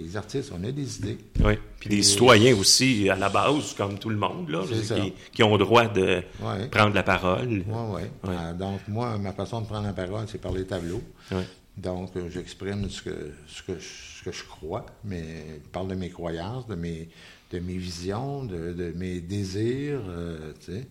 [0.00, 1.18] Les artistes, on a des idées.
[1.44, 1.54] Oui.
[1.80, 5.52] Puis des citoyens aussi, à la base, comme tout le monde, là, qui, qui ont
[5.56, 6.66] le droit de Ouais.
[6.70, 7.48] prendre la parole.
[7.48, 8.02] Oui, oui.
[8.28, 11.02] Euh, donc, moi, ma façon de prendre la parole, c'est par les tableaux.
[11.32, 11.42] Ouais.
[11.78, 15.88] Donc, euh, j'exprime ce que, ce, que, je- ce que je crois, mais je parle
[15.88, 17.08] de mes croyances, de mes,
[17.52, 20.86] de mes visions, de, de mes désirs, euh, tu sais.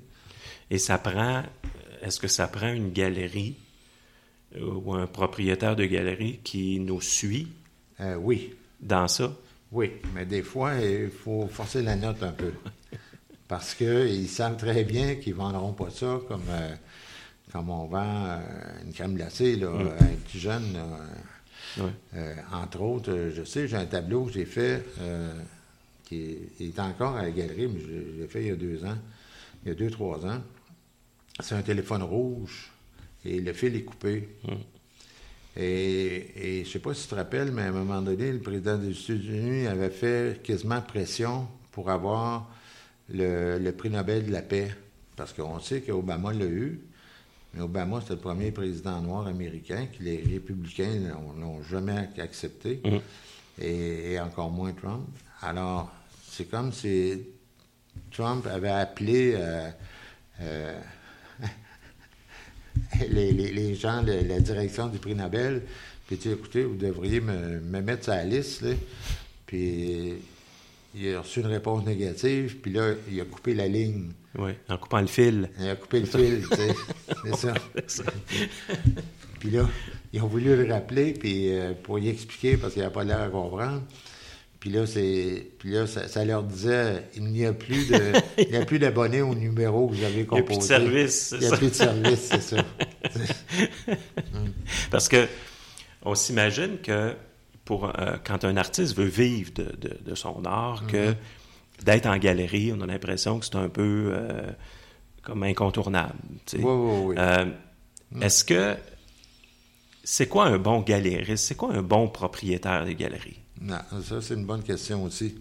[0.72, 1.44] Et ça prend,
[2.02, 3.56] est-ce que ça prend une galerie
[4.56, 7.50] euh, ou un propriétaire de galerie qui nous suit?
[8.00, 9.34] Euh, oui, dans ça?
[9.74, 12.54] oui, mais des fois, il faut forcer la note un peu.
[13.50, 16.74] Parce qu'ils savent très bien qu'ils ne vendront pas ça comme, euh,
[17.58, 18.40] comme on vend euh,
[18.86, 20.74] une crème glacée là, à un petit jeune.
[20.74, 21.86] là.
[22.16, 25.34] Euh, entre autres, euh, je sais, j'ai un tableau que j'ai fait euh,
[26.06, 28.98] qui est, encore à la galerie, mais je l'ai- fait il y a deux ans,
[29.64, 30.40] il y a deux, trois ans.
[31.40, 32.72] C'est un téléphone rouge
[33.26, 34.30] et le fil est coupé.
[35.56, 38.32] Et, et je ne sais pas si tu te rappelles, mais à un moment donné,
[38.32, 42.50] le président des États-Unis avait fait quasiment pression pour avoir
[43.12, 44.70] le, le prix Nobel de la paix.
[45.16, 46.80] Parce qu'on sait qu'Obama l'a eu,
[47.58, 50.96] mais Obama, c'était le premier président noir américain que les républicains
[51.38, 53.00] n'ont jamais accepté, Mhm.
[53.62, 55.08] et, et encore moins Trump.
[55.42, 55.92] Alors,
[56.30, 57.20] c'est comme si
[58.12, 59.70] Trump avait appelé euh,
[60.42, 60.80] euh,
[63.10, 65.64] les, les- les gens de la direction du prix Nobel,
[66.06, 68.74] puis tu écoutez, vous devriez me, me mettre sur la liste, là.
[69.46, 70.14] Puis
[71.00, 74.12] il a reçu une réponse négative, puis là, il a coupé la ligne.
[74.38, 75.50] Oui, en coupant le fil.
[75.60, 76.76] Il a coupé le fil, tu sais.
[77.24, 78.04] C'est ça.
[79.40, 79.68] Puis là,
[80.14, 83.22] ils ont voulu le rappeler puis, euh, pour y expliquer parce qu'il n'a pas l'air
[83.22, 83.84] à comprendre.
[84.60, 88.02] Puis là, c'est, puis là ça, ça leur disait il n'y a plus de,
[88.40, 90.46] il n'y a plus d'abonnés au numéro que vous avez Il n'y a composé.
[90.46, 91.58] plus de service, Il n'y a ça.
[91.58, 92.66] plus de service, c'est ça.
[94.90, 95.28] Parce que
[96.04, 97.14] on s'imagine que
[97.68, 101.14] pour euh, quand un artiste veut vivre de, de- de son art, que
[101.84, 104.50] d'être en galerie, on a l'impression que c'est un peu euh,
[105.22, 106.16] comme incontournable.
[106.46, 106.64] tu sais.
[106.64, 107.16] Oui, oui, oui.
[107.20, 107.46] Euh,
[108.22, 108.78] Est-ce que
[110.04, 111.44] c'est quoi un bon galériste?
[111.46, 113.38] C'est quoi un bon propriétaire de galerie?
[113.60, 115.36] Non, ça, c'est une bonne question aussi.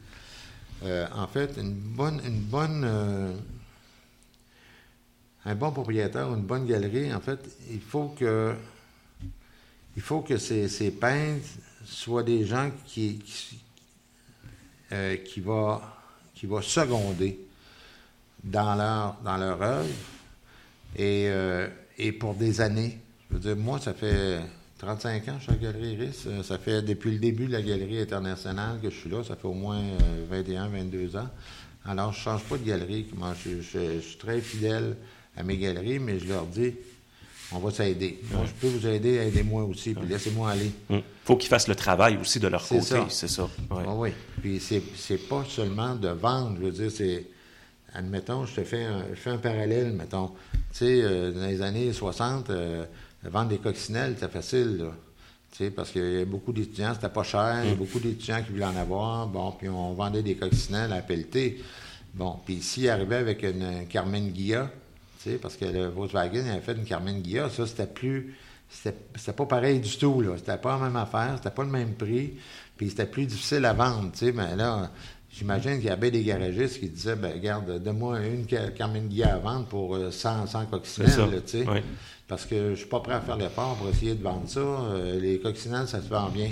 [0.82, 3.32] Euh, en fait, une bonne, une bonne, euh,
[5.44, 7.38] un bon propriétaire ou une bonne galerie, en fait,
[7.70, 8.54] il faut que,
[9.96, 11.46] il faut que ces, ces peintres
[11.87, 13.59] soient des gens qui, qui,
[14.93, 15.16] euh,
[16.45, 17.41] va seconder
[18.45, 19.89] dans leur, œuvre
[20.95, 21.68] et, euh,
[21.99, 22.99] et pour des années.
[23.28, 24.41] Je veux dire, moi, ça fait
[24.78, 26.24] 35 ans que je suis à Galerie Iris.
[26.26, 29.24] Euh, Ça fait depuis le début de la Galerie internationale que je suis là.
[29.24, 31.28] Ça fait au moins euh, 21, 22 ans.
[31.84, 33.07] Alors, je ne change pas de galerie.
[33.16, 34.97] Moi, je suis très fidèle
[35.37, 36.74] à mes galeries, mais je leur dis,
[37.53, 38.20] on va s'aider.
[38.32, 40.70] Moi, je peux vous aider, aidez-moi aussi, puis laissez-moi aller.
[40.90, 43.44] Il faut qu'ils fassent le travail aussi de leur côté, c'est ça.
[43.44, 43.84] ouais.
[43.86, 44.11] Ah oui.
[44.40, 46.57] Puis c'est, pas seulement de vendre.
[46.61, 47.26] Je veux dire, c'est.
[47.94, 50.32] Admettons, je te fais un, je fais un parallèle, mettons.
[50.72, 52.84] Tu sais, euh, dans les années 60, euh,
[53.22, 54.92] vendre des coccinelles, c'était facile, là.
[55.53, 57.99] Tu sais, parce qu'il y a beaucoup d'étudiants, c'était pas cher, il y a beaucoup
[57.99, 59.28] d'étudiants qui voulaient en avoir.
[59.28, 61.62] Bon, puis on vendait des coccinelles à pelleter.
[62.12, 64.70] Bon, puis s'il arrivait avec une, euh, Carmen Guilla,
[65.34, 68.34] parce que le Volkswagen avait fait une Carmen Guilla, ça, c'était plus.
[68.68, 70.30] C'était pas pareil du tout, là.
[70.36, 72.34] C'était pas la même affaire, c'était pas le même prix,
[72.76, 74.32] puis c'était plus difficile à vendre, tu sais.
[74.32, 74.90] Mais là,
[75.30, 79.34] j'imagine qu'il y avait des garagistes qui disaient, ben regarde, donne-moi une Car- Carmen Guilla
[79.34, 80.64] à vendre pour euh, 100, 100 C'est ça.
[80.70, 81.68] coccinelles, là, tu sais.
[81.68, 81.82] Ouais.
[82.26, 84.58] Parce que je suis pas prêt à faire l'effort pour essayer de vendre ça.
[84.58, 86.50] Euh, les coccinelles, ça se vend bien.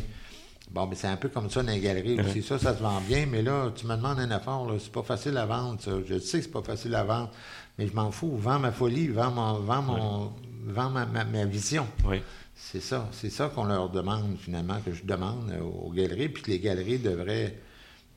[0.70, 2.42] Bon, mais c'est un peu comme ça dans les galeries aussi.
[2.42, 5.36] Ça, ça se vend bien, mais là, tu me demandes un effort, c'est pas facile
[5.36, 5.90] à vendre, ça.
[6.06, 7.30] Je sais que c'est pas facile à vendre,
[7.78, 8.36] mais je m'en fous.
[8.36, 10.32] Vends ma folie, vends mon, vends mon,
[10.66, 11.86] vends ma, ma, vision.
[12.04, 12.22] Oui.
[12.54, 13.08] C'est ça.
[13.12, 16.98] C'est ça qu'on leur demande, finalement, que je demande aux galeries, puis que les galeries
[16.98, 17.58] devraient,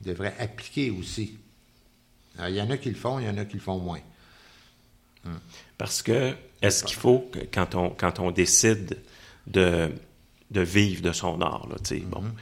[0.00, 1.38] devraient appliquer aussi.
[2.38, 4.00] il y en a qui le font, il y en a qui le font moins.
[5.76, 8.96] Parce que, est-ce qu'il faut, que, quand, on, quand on décide
[9.46, 9.92] de,
[10.50, 12.32] de vivre de son art, là, bon, mm-hmm.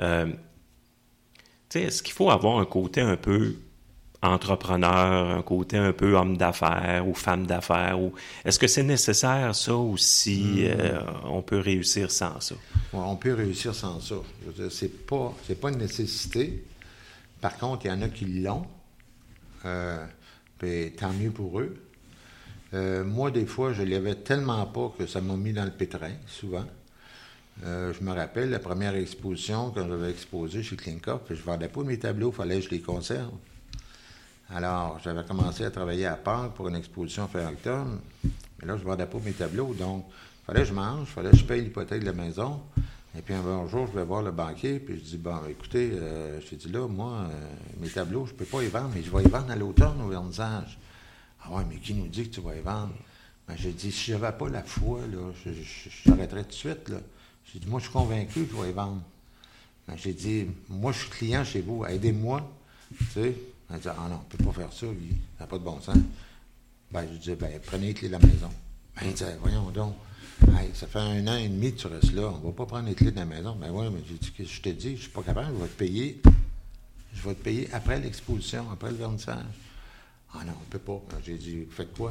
[0.00, 0.32] euh,
[1.74, 3.56] est-ce qu'il faut avoir un côté un peu
[4.22, 8.00] entrepreneur, un côté un peu homme d'affaires ou femme d'affaires?
[8.00, 8.12] Ou
[8.44, 10.80] est-ce que c'est nécessaire ça ou si mm-hmm.
[10.80, 12.54] euh, on peut réussir sans ça?
[12.92, 14.16] on peut réussir sans ça.
[14.70, 16.64] C'est pas c'est pas une nécessité.
[17.40, 18.66] Par contre, il y en a qui l'ont.
[19.64, 20.06] Euh,
[20.96, 21.76] tant mieux pour eux.
[22.74, 26.12] Euh, moi, des fois, je l'avais tellement pas que ça m'a mis dans le pétrin,
[26.26, 26.64] souvent.
[27.64, 31.68] Euh, je me rappelle la première exposition, quand j'avais exposé chez Klinkop, je ne vendais
[31.68, 33.30] pas mes tableaux, il fallait que je les conserve.
[34.50, 38.82] Alors, j'avais commencé à travailler à Pâques pour une exposition fin octobre, mais là, je
[38.82, 41.44] ne vendais pas mes tableaux, donc il fallait que je mange, il fallait que je
[41.44, 42.60] paye l'hypothèque de la maison.
[43.18, 45.90] Et puis un bon jour, je vais voir le banquier, puis je dis, bon, écoutez,
[45.94, 47.48] euh, je dit là, moi, euh,
[47.80, 50.00] mes tableaux, je ne peux pas les vendre, mais je vais les vendre à l'automne
[50.00, 50.78] au vernissage.
[51.42, 52.92] Ah ouais, mais qui nous dit que tu vas les vendre?
[53.48, 55.52] Ben, j'ai dit, si je n'avais pas la foi, là,
[56.04, 56.98] j'arrêterais tout de suite, là.
[57.52, 59.02] J'ai dit, moi, je suis convaincu que je vais les vendre.
[59.88, 62.48] Ben, j'ai dit, moi, je suis client chez vous, aidez-moi.
[62.98, 63.36] Tu sais,
[63.72, 65.16] elle dit, ah non, on ne peut pas faire ça, lui.
[65.38, 65.96] Ça n'a pas de bon sens.
[66.90, 68.50] Ben, je dis, ben, prenez les clés de la maison.
[68.94, 69.96] Ben, il dit, voyons donc.
[70.74, 72.28] ça fait un an et demi que tu restes là.
[72.28, 73.56] On ne va pas prendre les clés de la maison.
[73.56, 75.78] Ben oui, mais dit, je te dis, je ne suis pas capable, je vais te
[75.78, 76.22] payer.
[77.12, 79.44] Je vais te payer après l'exposition, après le vernissage.
[80.32, 81.02] Ah non, on ne peut pas.
[81.24, 82.10] J'ai dit, faites quoi?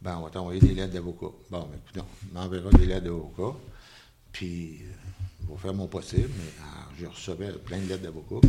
[0.00, 1.32] Ben, on va t'envoyer des lettres d'avocat.
[1.50, 2.02] Bon, ben, écoute,
[2.32, 3.58] on m'enverra des lettres d'avocat.
[4.32, 4.80] Puis,
[5.42, 8.46] je vais faire mon possible, mais ah, je recevais plein de lettres d'avocat.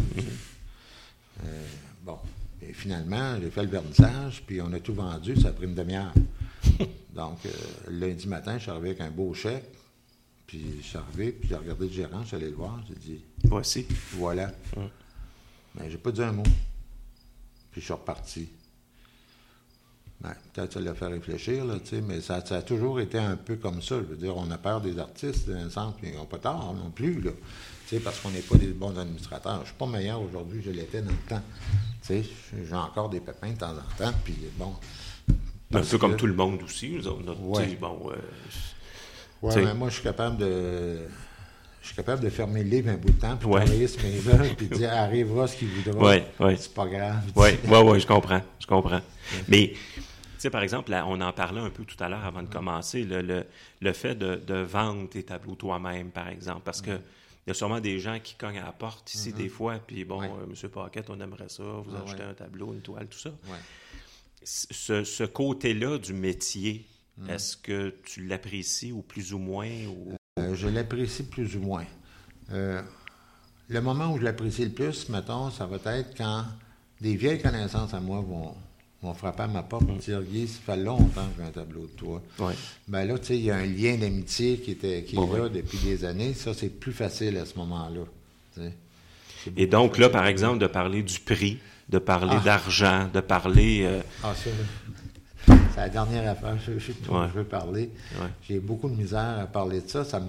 [1.46, 1.68] Euh,
[2.04, 2.18] bon,
[2.62, 5.76] et finalement, j'ai fait le vernissage, puis on a tout vendu, ça a pris une
[5.76, 6.14] demi-heure.
[7.14, 7.50] Donc, euh,
[7.90, 9.72] lundi matin, je suis arrivé avec un beau chèque,
[10.46, 12.96] puis je suis arrivé, puis j'ai regardé le gérant, je suis allé le voir, j'ai
[12.96, 13.86] dit Voici.
[14.14, 14.52] Voilà.
[15.76, 16.44] Mais j'ai pas dit un mot.
[17.72, 18.50] Puis je suis reparti.
[20.20, 23.84] Ben, peut-être ça l'a fait réfléchir, là, mais ça, a toujours été un peu comme
[23.84, 23.98] ça.
[23.98, 26.74] Je veux dire, on a peur des artistes, d'un centre, mais ils n'ont pas tort
[26.74, 27.32] non plus, là.
[28.04, 29.56] Parce qu'on n'est pas des bons administrateurs.
[29.56, 31.42] Je ne suis pas meilleur aujourd'hui que je l'étais dans le temps.
[32.10, 34.74] J'ai encore des pépins de temps en temps, puis bon.
[35.74, 37.34] Un peu comme tout le monde aussi, nous autres.
[37.36, 41.08] Bon, euh, mais moi, je suis capable de
[41.88, 44.44] je suis capable de fermer le livre un bout de temps, puis travailler ce main-là,
[44.58, 46.10] puis dire arrivera ce qu'il voudra.
[46.10, 46.56] Oui, oui.
[46.60, 47.22] C'est pas grave.
[47.34, 48.42] Oui, oui, oui, je comprends.
[48.60, 49.00] Je comprends.
[49.48, 49.80] Mais, tu
[50.38, 53.46] sais, par exemple, on en parlait un peu tout à l'heure avant de commencer, le,
[53.80, 57.00] le, fait de, vendre tes tableaux toi-même, par exemple, parce que.
[57.48, 60.04] Il y a sûrement des gens qui cognent à la porte ici des fois, puis
[60.04, 60.32] bon, M.
[60.38, 63.32] Euh, Monsieur Paquette, on aimerait ça, vous achetez un tableau, une toile, tout ça.
[64.44, 66.86] Ce, ce côté-là du métier,
[67.30, 69.70] est-ce que tu l'apprécies ou plus ou moins?
[69.88, 70.18] Ou...
[70.40, 71.86] Euh, je l'apprécie plus ou moins.
[72.52, 72.82] Euh,
[73.70, 76.46] le moment où je l'apprécie le plus, mettons, ça va être quand
[77.00, 78.56] des vieilles connaissances à moi vont,
[79.02, 81.82] vont frapper à ma porte et dire Guy, ça fait longtemps que j'ai un tableau
[81.82, 82.22] de toi.
[82.40, 82.54] Ouais.
[82.88, 85.50] Ben là, tu sais, il y a un lien d'amitié qui, était, qui est là
[85.50, 86.34] depuis des années.
[86.34, 88.02] Ça, c'est plus facile à ce moment-là.
[89.56, 92.44] Et donc, là, par exemple, de parler du prix, de parler ah.
[92.44, 93.84] d'argent, de parler.
[93.84, 94.50] Euh, ah, ça,
[95.46, 97.92] c'est la dernière affaire je, je, je veux parler.
[98.48, 100.04] J'ai beaucoup de misère à parler de ça.
[100.04, 100.22] ça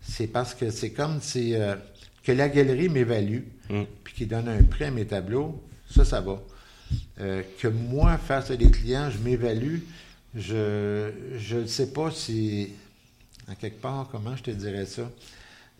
[0.00, 1.76] C'est parce que c'est comme si euh,
[2.24, 3.82] que la galerie m'évalue, mm.
[4.02, 6.40] puis qui donne un prix à mes tableaux, ça, ça va.
[7.20, 9.78] Euh, que moi, face à des clients, je m'évalue,
[10.34, 11.10] je
[11.56, 12.72] ne sais pas si,
[13.50, 15.10] en quelque part, comment je te dirais ça,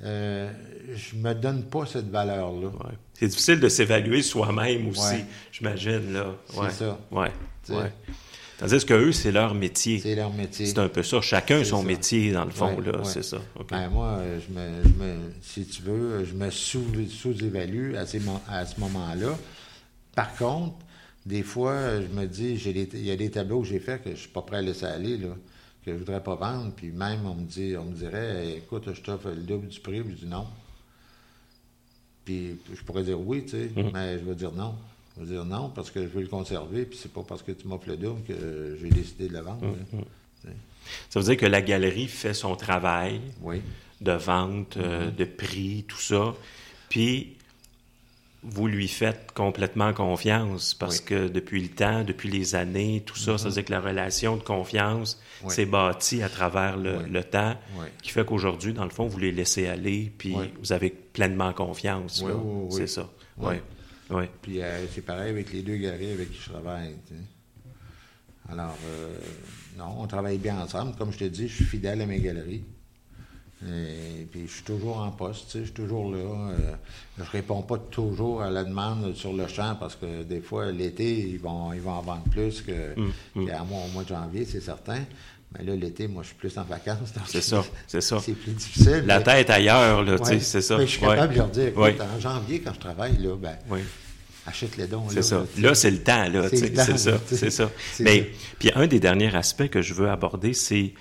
[0.02, 0.50] euh,
[0.94, 2.70] je me donne pas cette valeur-là.
[3.14, 6.12] C'est difficile de s'évaluer soi-même aussi, j'imagine.
[6.12, 6.34] là.
[6.50, 6.98] C'est ça.
[7.10, 7.32] Ouais.
[8.58, 9.98] Tandis que eux, c'est leur métier.
[9.98, 10.64] C'est leur métier.
[10.64, 11.20] C'est un peu ça.
[11.20, 13.04] Chacun son métier, dans le fond, là.
[13.04, 13.36] C'est ça.
[13.68, 18.00] Ben, moi, je me, si tu veux, je me sous-évalue à,
[18.50, 19.36] à ce moment-là.
[20.14, 20.74] Par contre,
[21.26, 24.16] des fois, je me dis, il y a des tableaux que j'ai faits que je
[24.16, 25.30] suis pas prêt à laisser aller, là,
[25.84, 26.72] que je voudrais pas vendre.
[26.74, 29.98] Puis même, on me, dit, on me dirait, écoute, je t'offre le double du prix.
[29.98, 30.46] je dis non.
[32.24, 33.90] Puis je pourrais dire oui, tu sais, hum.
[33.92, 34.76] mais je vais dire non.
[35.16, 37.52] Je vais dire non parce que je veux le conserver, puis c'est pas parce que
[37.52, 39.64] tu m'offres le double que j'ai décidé de le vendre.
[39.64, 40.04] Hum, hum.
[41.10, 43.20] Ça veut dire que la galerie fait son travail
[44.00, 46.34] de vente, euh, de prix, tout ça.
[46.88, 47.35] Puis
[48.48, 53.38] vous lui faites complètement confiance parce que depuis le temps, depuis les années, tout ça,
[53.38, 57.56] ça veut dire que la relation de confiance s'est bâtie à travers le, temps,
[58.02, 62.24] qui fait qu'aujourd'hui, dans le fond, vous les laissez aller, puis vous avez pleinement confiance.
[62.70, 63.08] C'est ça.
[63.38, 63.56] Oui.
[64.40, 66.94] Puis euh, c'est pareil avec les deux galeries avec qui je travaille.
[68.48, 69.18] Alors, euh,
[69.76, 70.94] non, on travaille bien ensemble.
[70.96, 72.62] Comme je te dis, je suis fidèle à mes galeries.
[73.66, 76.18] Et puis je suis toujours en poste, je suis toujours là.
[76.18, 76.72] Euh,
[77.18, 81.18] je réponds pas toujours à la demande sur le champ parce que des fois, l'été,
[81.18, 83.46] ils vont, ils vont en vendre plus que, Hum, hum.
[83.48, 85.00] qu'à moi au mois de janvier, c'est certain.
[85.56, 87.12] Mais là, l'été, moi, je suis plus en vacances.
[87.26, 88.18] C'est ça, c'est ça.
[88.22, 89.04] C'est plus difficile.
[89.06, 90.40] La mais- tête ailleurs, là, tu sais, Ouais.
[90.40, 90.76] c'est ça.
[90.76, 91.14] Mais je suis Ouais.
[91.14, 91.96] capable de leur dire, écoute, Ouais.
[92.16, 93.56] en janvier, quand je travaille, là, ben,
[94.46, 95.04] achète les dons.
[95.08, 95.44] C'est ça.
[95.58, 96.48] Là, c'est le temps, là.
[96.50, 97.18] C'est ça.
[97.26, 97.70] C'est ça.
[98.00, 100.92] Mais, puis un des derniers aspects que je veux aborder, c'est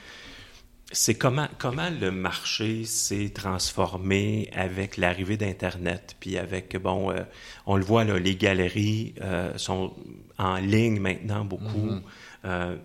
[0.91, 7.23] c'est comment, comment le marché s'est transformé avec l'arrivée d'Internet, puis avec, bon, euh,
[7.65, 9.93] on le voit, là, les galeries euh, sont
[10.37, 11.87] en ligne maintenant beaucoup.
[11.89, 12.01] Mm-hmm.
[12.45, 12.75] Euh,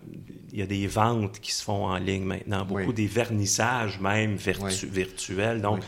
[0.51, 2.93] Il y a des ventes qui se font en ligne maintenant, beaucoup Oui.
[2.93, 4.89] des vernissages même virtu- Oui.
[4.91, 5.61] virtuels.
[5.61, 5.85] Donc, Oui.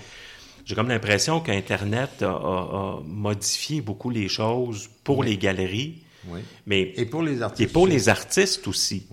[0.66, 6.41] j'ai comme l'impression qu'Internet a, a- a modifié beaucoup les choses pour les galeries, Oui.
[6.68, 7.74] mais Et pour les et artistes.
[7.74, 9.07] pour les artistes aussi.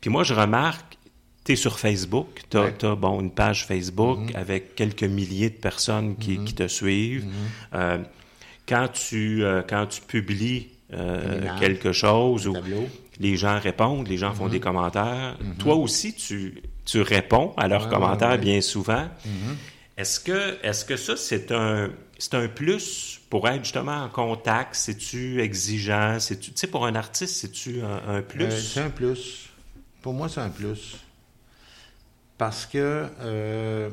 [0.00, 0.96] Puis moi, je remarque,
[1.44, 6.16] tu es sur Facebook, tu as, bon, une page Facebook avec quelques milliers de personnes
[6.16, 7.26] qui, qui te suivent.
[7.26, 7.74] Mm-hmm.
[7.74, 7.98] Euh,
[8.66, 12.50] quand, tu, euh, quand tu publies euh, quelque chose,
[13.20, 17.84] les gens répondent, les gens font des commentaires, toi aussi, tu, tu réponds à leurs
[17.84, 19.08] Ouais, commentaires ouais, bien souvent.
[19.96, 21.90] Est-ce que, est-ce que ça, c'est un,
[22.32, 24.74] un plus pour être justement en contact?
[24.74, 26.16] C'est-tu exigeant?
[26.18, 28.50] Tu sais, pour un artiste, c'est-tu un, un plus?
[28.50, 29.50] C'est un plus.
[30.02, 30.96] Pour moi, c'est un plus.
[32.36, 33.90] Parce que euh,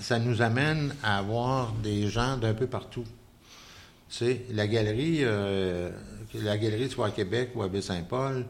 [0.00, 3.04] ça nous amène à avoir des gens d'un peu partout.
[4.08, 5.90] Tu sais, la galerie, euh,
[6.34, 8.46] la galerie soit à Québec ou à Baie-Saint-Paul,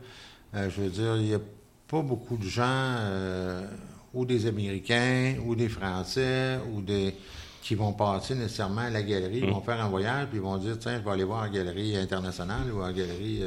[0.54, 1.40] euh, je veux dire, il n'y a
[1.88, 3.66] pas beaucoup de gens, euh,
[4.14, 7.14] ou des Américains, ou des Français, ou des
[7.62, 10.56] qui vont passer nécessairement à la galerie, ils vont faire un voyage, puis ils vont
[10.56, 13.44] dire, tiens, je vais aller voir la galerie internationale ou la galerie...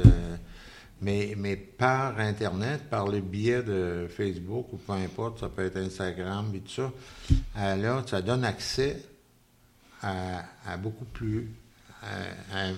[1.02, 5.76] mais, mais par Internet, par le biais de Facebook ou peu importe, ça peut être
[5.76, 6.92] Instagram et tout ça,
[7.58, 9.02] euh, là, ça donne accès
[10.02, 11.50] à, à beaucoup plus.
[12.52, 12.72] un,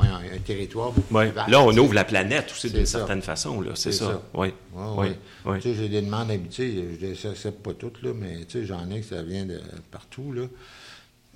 [0.00, 1.26] un- un territoire beaucoup Ouais.
[1.28, 1.50] plus vaste.
[1.50, 3.62] Là, on ouvre la planète aussi d'une certaine façon.
[3.74, 4.06] C'est ça.
[4.06, 4.22] ça.
[4.32, 4.54] Oui.
[4.74, 5.08] Oui.
[5.44, 5.56] oui.
[5.60, 8.64] Tu sais, j'ai des demandes habituées, je les accepte pas toutes, là, mais tu sais,
[8.66, 9.60] j'en ai que ça vient de
[9.90, 10.44] partout, là.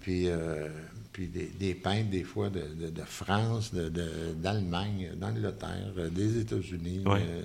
[0.06, 0.68] Puis, euh,
[1.12, 6.38] puis des, des peintres, des fois, de, de- de France, de- d'Allemagne, d'Angleterre, euh, des
[6.42, 7.02] États-Unis.
[7.22, 7.42] Euh,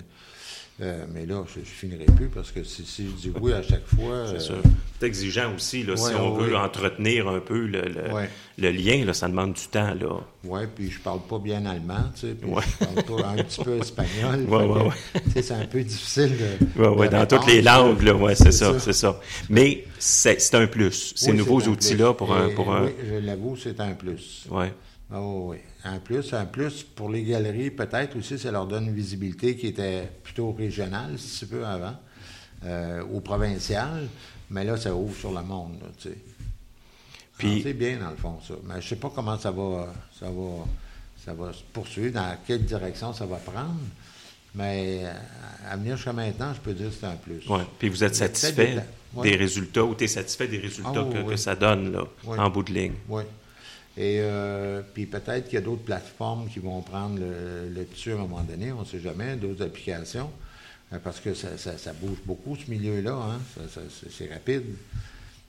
[0.82, 3.62] euh, mais là, je, je finirai plus parce que si, si je dis oui à
[3.62, 4.26] chaque fois.
[4.28, 4.58] C'est euh, sûr.
[5.00, 6.60] C'est exigeant aussi, là, si on ouais, veut ouais.
[6.60, 8.30] entretenir un peu le, le, Ouais.
[8.58, 10.20] le lien, là, ça demande du temps, là.
[10.44, 13.64] Ouais, puis je parle pas bien allemand, tu sais, puis je parle pas un petit
[13.64, 14.46] peu espagnol.
[15.42, 16.84] C'est un peu difficile de.
[16.84, 18.80] De dans toutes les langues, là, ouais, c'est ça, ça.
[18.80, 19.20] c'est ça.
[19.50, 21.14] Mais c'est un plus.
[21.16, 24.46] Ces Oui, nouveaux outils-là pour un, pour un, Oui, je l'avoue, c'est un plus.
[24.50, 24.72] ouais.
[25.14, 25.58] Ah oui, oui.
[25.84, 29.68] Un plus, un plus pour les galeries, peut-être aussi, ça leur donne une visibilité qui
[29.68, 31.96] était plutôt régionale, si tu veux, avant,
[32.66, 34.08] euh, ou provinciale.
[34.50, 36.18] Mais là, ça ouvre sur le monde, là, tu sais.
[37.38, 38.54] Puis- Ah, c'est bien, dans le fond, ça.
[38.66, 40.66] Mais je sais pas comment ça va, ça va,
[41.26, 43.80] ça va se poursuivre, dans quelle direction ça va prendre.
[44.54, 45.14] Mais euh,
[45.70, 47.48] à venir jusqu'à maintenant, je peux dire que c'est un plus.
[47.48, 47.62] Ouais.
[47.80, 48.80] Puis vous êtes satisfait des-
[49.20, 49.30] ouais.
[49.32, 51.26] des résultats ou tu es satisfait des résultats Ah, oui, que, oui.
[51.30, 52.38] que ça donne là, Oui.
[52.38, 52.94] en bout de ligne?
[53.08, 53.24] Oui.
[53.98, 58.12] Et euh, puis peut-être qu'il y a d'autres plateformes qui vont prendre le, le dessus
[58.12, 60.32] à un moment donné, on ne sait jamais, d'autres applications,
[60.94, 63.40] euh, parce que ça, ça- ça bouge beaucoup ce milieu-là, hein,
[64.10, 64.64] c'est- rapide.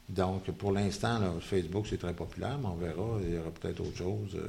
[0.09, 3.97] Donc pour l'instant, Facebook c'est très populaire, mais on verra, il y aura peut-être autre
[3.97, 4.35] chose.
[4.35, 4.49] euh.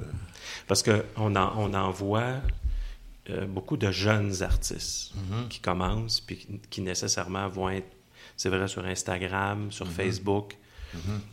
[0.68, 2.42] Parce qu'on en, on en voit
[3.48, 5.48] beaucoup de jeunes artistes Mm-hmm.
[5.50, 7.88] qui commencent, puis qui, qui nécessairement vont être,
[8.36, 9.90] c'est vrai, sur Instagram, sur Mm-hmm.
[9.92, 10.58] Facebook.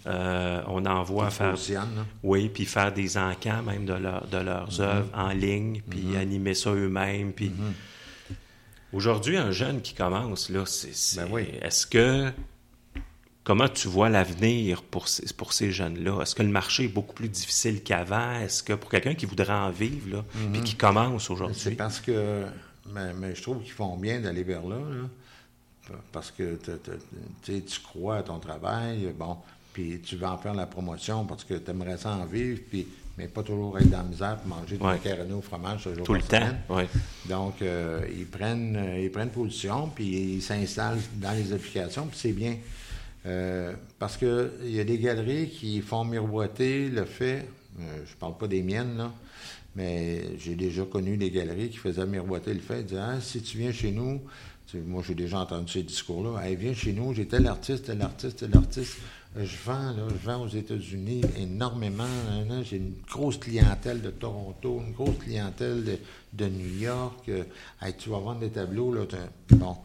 [0.07, 1.87] Euh, on en voit Qui se faire, là.
[2.23, 4.81] oui, puis faire des encans même de, leur- de leurs Mm-hmm.
[4.83, 7.33] œuvres en ligne, puis animer ça eux-mêmes.
[7.33, 7.51] Puis
[8.93, 11.47] aujourd'hui, un jeune qui commence là, c'est, c'est- Ben oui.
[11.63, 12.31] est-ce que
[13.43, 16.21] Comment tu vois l'avenir pour ces, pour ces jeunes-là?
[16.21, 18.33] Est-ce que le marché est beaucoup plus difficile qu'avant?
[18.39, 21.75] Est-ce que pour quelqu'un qui voudrait en vivre, là, puis qui commence C'est aujourd'hui?
[21.75, 22.45] parce que,
[22.93, 25.09] mais, mais je trouve qu'ils font bien d'aller vers là, là.
[26.13, 26.59] Parce que
[27.45, 29.37] tu crois à ton travail, bon,
[29.73, 32.87] puis tu veux en faire la promotion parce que tu aimerais ça en vivre, puis,
[33.17, 34.93] mais pas toujours être dans la misère pour manger du Ouais.
[34.93, 36.49] macaroni au fromage ce jour Tout le temps.
[37.29, 42.19] Donc, euh, ils, prennent, euh, ils prennent position, puis ils s'installent dans les applications, puis
[42.19, 42.57] c'est bien.
[43.27, 47.47] Euh, parce qu'il y a des galeries qui font miroiter le fait,
[47.79, 49.13] euh, je parle pas des miennes, là,
[49.77, 53.43] mais j'ai déjà connu des galeries qui faisaient miroiter le fait, ils disaient, Ah, si
[53.43, 54.21] tu viens chez nous,
[54.79, 58.39] moi j'ai déjà entendu ces discours-là, hey, viens chez nous, j'ai tel artiste, tel artiste,
[58.39, 58.97] tel artiste,
[59.37, 62.05] je vends, là, je vends aux États-Unis énormément.
[62.65, 65.99] J'ai une grosse clientèle de Toronto, une grosse clientèle
[66.33, 67.29] de, New York.
[67.29, 67.45] Euh,
[67.97, 69.03] tu vas vendre des tableaux, là,
[69.51, 69.77] bon.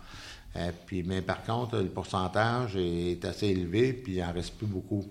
[0.55, 4.67] Euh, puis, mais par contre, le pourcentage est assez élevé, puis il n'en reste plus
[4.67, 5.05] beaucoup.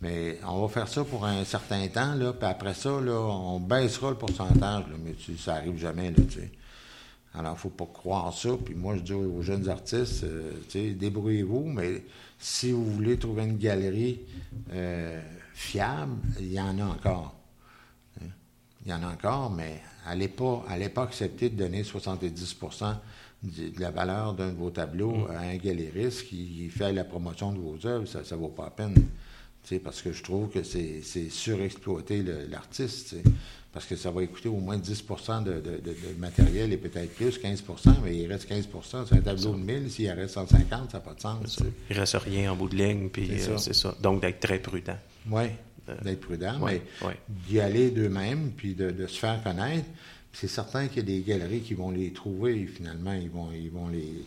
[0.00, 3.60] Mais on va faire ça pour un certain temps, là, puis après ça, là, on
[3.60, 6.50] baissera le pourcentage, mais ça arrive jamais, là, tu.
[7.34, 8.50] Alors, il ne faut pas croire ça.
[8.64, 10.52] Puis moi, je dis aux jeunes artistes, euh,
[10.94, 12.02] débrouillez-vous, mais
[12.38, 14.20] si vous voulez trouver une galerie
[14.72, 15.20] euh,
[15.54, 17.34] fiable, il y en a encore.
[18.20, 18.26] Hein.
[18.84, 22.96] Il y en a encore, mais allez pas, allez pas accepter de donner 70%
[23.42, 25.30] de la valeur d'un de vos tableaux mm.
[25.30, 28.06] à un galériste qui fait la promotion de vos œuvres.
[28.06, 28.94] Ça ne vaut pas la peine.
[29.84, 33.14] Parce que je trouve que c'est surexploiter l'artiste
[33.72, 35.62] parce que ça va coûter au moins 10% de,
[36.18, 40.10] matériel et peut-être plus, 15% mais il reste 15% C'est un tableau de 1000, s'il
[40.10, 41.60] reste 150, ça n'a pas de sens.
[41.88, 43.94] Il ne reste rien en bout de ligne, puis euh, c'est ça.
[44.02, 44.96] Donc, d'être très prudent.
[45.30, 45.44] Oui,
[45.88, 46.82] euh, d'être prudent, mais
[47.28, 49.86] d'y aller d'eux-mêmes, puis de, se faire connaître.
[50.32, 53.70] C'est certain qu'il y a des galeries qui vont les trouver, finalement, ils vont, ils
[53.70, 54.24] vont les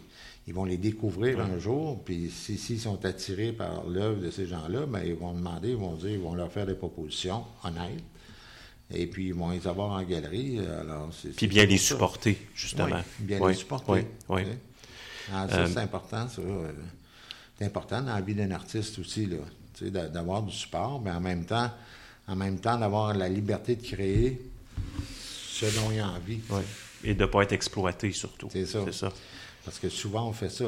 [0.48, 4.86] ils vont les découvrir un jour, puis s'ils sont attirés par l'œuvre de ces gens-là,
[4.86, 8.04] bien, ils vont demander, ils vont dire, ils vont leur faire des propositions honnêtes.
[8.94, 10.60] Et puis, ils vont les avoir en galerie.
[10.60, 12.90] Alors, Puis bien les supporter, justement.
[13.20, 14.06] bien les supporter.
[14.30, 14.42] Oui,
[15.32, 16.42] ah, ça, euh, c'est important, ça.
[16.42, 16.72] Euh,
[17.58, 19.38] c'est important dans la vie d'un artiste aussi, là.
[20.10, 21.72] D'avoir du support, mais en même temps,
[22.28, 24.42] en même temps, d'avoir la liberté de créer
[25.48, 26.40] ce dont il a envie.
[26.50, 26.62] Oui.
[27.04, 28.50] Et de ne pas être exploité, surtout.
[28.52, 28.80] C'est ça.
[28.92, 29.12] ça.
[29.66, 30.66] Parce que souvent, on fait ça.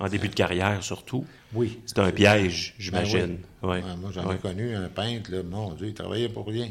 [0.00, 1.24] En début de carrière, surtout.
[1.54, 1.80] Oui.
[1.86, 3.38] C'est un piège, j'imagine.
[3.62, 6.70] Ben moi, j'en ai connu un peintre, là, mon Dieu, il travaillait pour rien.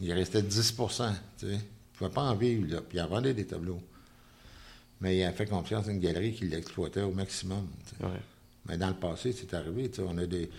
[0.00, 1.12] Il restait 10 tu sais.
[1.40, 1.58] Il ne
[1.94, 3.80] pouvait pas en vivre, là, puis il en vendait des tableaux.
[5.00, 7.66] Mais il a fait confiance à une galerie qui l'exploitait au maximum.
[8.66, 9.90] Mais dans le passé, c'est arrivé.
[10.06, 10.50] On a, des,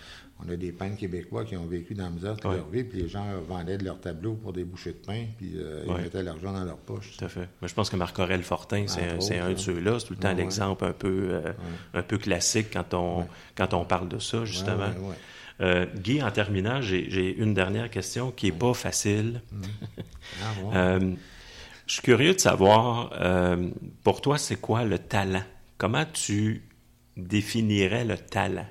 [0.44, 3.02] on a des peintres québécois qui ont vécu dans la misère toute leur vie, puis
[3.02, 6.22] les gens vendaient de leurs tableaux pour des bouchées de pain, puis euh, ils mettaient
[6.22, 7.16] l'argent dans leur poche.
[7.16, 7.48] Tout à fait.
[7.62, 9.98] Je pense que Marc-Aurel Fortin, c'est un, de ceux-là.
[10.00, 11.52] C'est tout le temps l'exemple un, peu, euh,
[11.94, 14.90] un peu classique quand on, quand on parle de ça, justement.
[15.60, 19.42] Euh, Guy, en terminant, j'ai une dernière question qui n'est pas facile.
[19.50, 19.62] Mm.
[20.72, 20.98] Ah,
[21.86, 23.10] je suis curieux de savoir,
[24.02, 25.42] pour toi, c'est quoi le talent?
[25.76, 26.62] Comment tu
[27.16, 28.66] définirais le talent?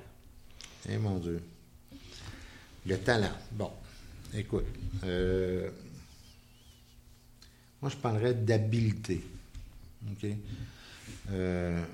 [0.88, 1.42] Eh mon Dieu.
[2.86, 3.32] Le talent.
[3.52, 3.70] Bon,
[4.34, 4.64] écoute.
[5.04, 5.70] Euh,
[7.80, 9.22] moi, je parlerais d'habileté.
[10.10, 10.30] OK?
[11.30, 11.84] Euh,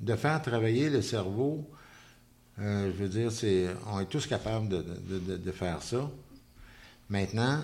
[0.00, 1.68] de faire travailler le cerveau,
[2.58, 6.10] euh, je veux dire, c'est, on est tous capables de, de, faire ça.
[7.08, 7.62] Maintenant,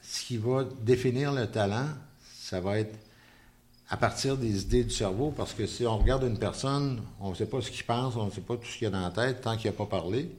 [0.00, 1.88] ce qui va définir le talent,
[2.34, 2.96] ça va être
[3.92, 7.34] à partir des idées du cerveau, parce que si on regarde une personne, on ne
[7.34, 9.02] sait pas ce qu'il pense, on ne sait pas tout ce qu'il y a dans
[9.02, 10.30] la tête tant qu'il n'a pas parlé.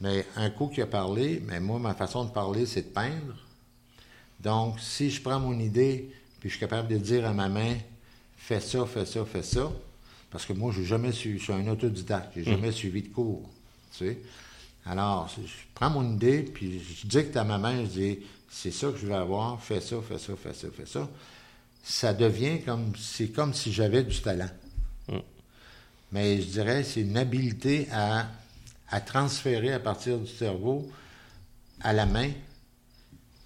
[0.00, 3.36] Mais un coup qui a parlé, mais moi, ma façon de parler, c'est de peindre.
[4.40, 6.10] Donc, si je prends mon idée,
[6.40, 7.76] puis je suis capable de dire à ma main,
[8.36, 9.70] fais ça, fais ça, fais ça,
[10.32, 12.72] parce que moi, je jamais suivi, je suis un autodidacte, j'ai jamais mm.
[12.72, 13.48] suivi de cours.
[13.92, 14.18] Tu sais.
[14.84, 18.18] Alors, je prends mon idée, puis je dicte à ma main, je dis,
[18.50, 21.08] c'est ça que je veux avoir, fais ça, fais ça, fais ça, fais ça.
[21.84, 24.50] Ça devient comme, c'est comme si j'avais du talent.
[25.08, 25.18] Mm.
[26.12, 28.26] Mais je dirais, c'est une habileté à
[28.94, 30.88] à transférer à partir du cerveau
[31.80, 32.30] à la main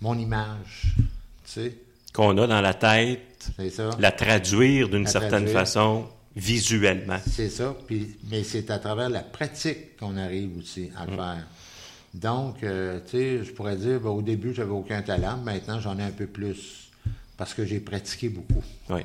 [0.01, 0.95] mon image.
[0.97, 1.05] Tu
[1.45, 1.75] sais.
[2.13, 3.51] Qu'on a dans la tête,
[3.99, 7.19] la traduire d'une certaine façon visuellement.
[7.27, 11.17] C'est ça, puis, mais c'est à travers la pratique qu'on arrive aussi à le mm.
[11.17, 11.47] faire.
[12.15, 15.99] Donc, euh, tu sais, je pourrais dire, ben, au début, j'avais aucun talent, maintenant, j'en
[15.99, 16.88] ai un peu plus,
[17.39, 18.63] parce que j'ai pratiqué beaucoup.
[18.91, 19.01] Oui.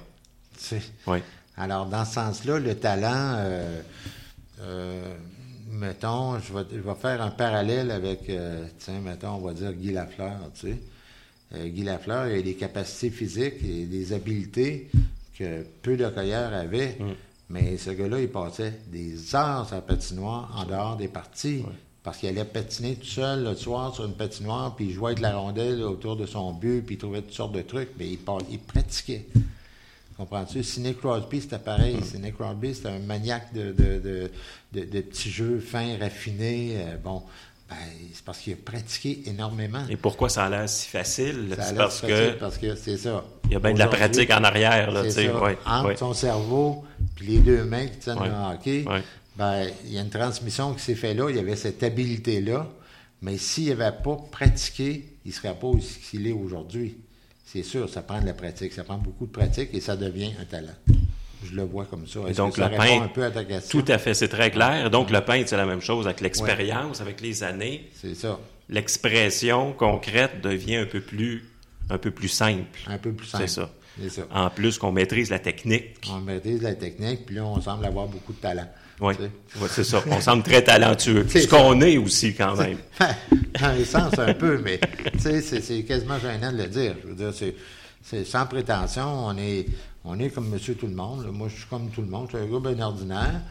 [0.58, 0.82] Tu sais?
[1.08, 1.20] Oui.
[1.56, 3.82] Alors, dans ce sens-là, le talent, euh,
[4.62, 5.16] euh,
[5.70, 10.40] mettons, je vais, faire un parallèle avec, euh, tiens, mettons, on va dire Guy Lafleur,
[10.56, 10.78] tu sais.
[11.56, 14.90] Euh, Guy Lafleur, il a des capacités physiques et des habiletés
[15.38, 16.98] que peu de cueilleurs avaient.
[17.00, 17.14] Mm.
[17.50, 21.64] Mais ce gars-là, il passait des heures sur la patinoire en dehors des parties.
[22.04, 25.22] Parce qu'il allait patiner tout seul le soir sur une patinoire, puis il jouait avec
[25.22, 28.20] la rondelle autour de son but, puis il trouvait toutes sortes de trucs, mais il,
[28.52, 29.26] il pratiquait.
[30.18, 30.64] Comprends-tu?
[30.64, 31.96] Sidney Crosby, c'était pareil.
[31.96, 32.04] Mm.
[32.04, 34.30] Sidney Crosby, c'était un maniaque de, de,
[34.74, 36.76] de, petits jeux fins, raffinés.
[36.76, 37.24] Euh, bon,
[37.70, 37.76] ben,
[38.14, 39.84] c'est parce qu'il a pratiqué énormément.
[39.90, 41.56] Et pourquoi ça a l'air si facile?
[41.58, 42.34] C'est parce, que...
[42.34, 43.24] parce que c'est ça.
[43.46, 44.92] Il y a bien de la pratique en arrière.
[44.92, 45.22] Là, ça.
[45.22, 46.84] Ouais, Entre son cerveau
[47.16, 48.86] puis les deux mains qui tiennent le hockey,
[49.38, 51.30] ben, il y a une transmission qui s'est faite là.
[51.30, 52.68] Il y avait cette habileté-là.
[53.22, 56.98] Mais s'il n'avait pas pratiqué, il ne serait pas aussi qu'il est aujourd'hui.
[57.46, 60.34] C'est sûr, ça prend de la pratique, ça prend beaucoup de pratique et ça devient
[60.42, 60.74] un talent.
[61.46, 62.20] je le vois comme ça.
[62.28, 63.80] Et donc, que ça le pain- un peu à ta question?
[63.82, 64.90] Tout à fait, c'est très clair.
[64.90, 67.90] Donc, le peintre, c'est la même chose avec l'expérience, avec les années.
[67.96, 68.40] C'est ça.
[68.70, 71.46] L'expression concrète devient un peu plus,
[71.90, 72.80] un peu plus simple.
[72.88, 73.44] Un peu plus simple.
[73.48, 73.70] C'est ça.
[74.02, 74.22] C'est ça.
[74.34, 76.10] En plus qu'on maîtrise la technique.
[76.12, 78.68] On maîtrise la technique, puis là, on semble avoir beaucoup de talent.
[79.02, 79.14] Oui.
[79.60, 80.04] Ouais, c'est ça.
[80.08, 81.26] On semble très talentueux.
[81.28, 82.78] C'est Ce qu'on est aussi, quand même.
[83.60, 84.80] Dans les sens, un peu, mais
[85.18, 86.96] c'est, quasiment gênant de le dire.
[87.04, 87.34] Je veux dire,
[88.04, 89.28] c'est, sans prétention.
[89.28, 89.66] On est,
[90.04, 91.26] on est comme monsieur tout le monde.
[91.26, 91.32] là.
[91.32, 92.28] Moi, je suis comme tout le monde.
[92.32, 93.42] Je suis un gars bien ordinaire.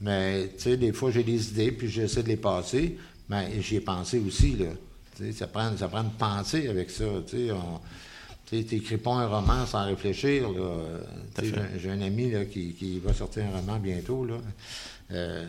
[0.00, 2.98] Mais, tu sais, des fois, j'ai des idées, puis j'essaie de les passer.
[3.28, 4.66] Mais j'y ai pensé aussi, là.
[5.16, 7.04] Tu sais, ça prend, ça prend une pensée avec ça.
[7.26, 7.80] Tu sais, on...
[8.52, 10.46] Tu sais, t'écris pas un roman sans réfléchir.
[11.42, 14.26] J'ai, un ami là, qui, qui va sortir un roman bientôt.
[14.26, 14.34] Là.
[15.10, 15.46] Euh,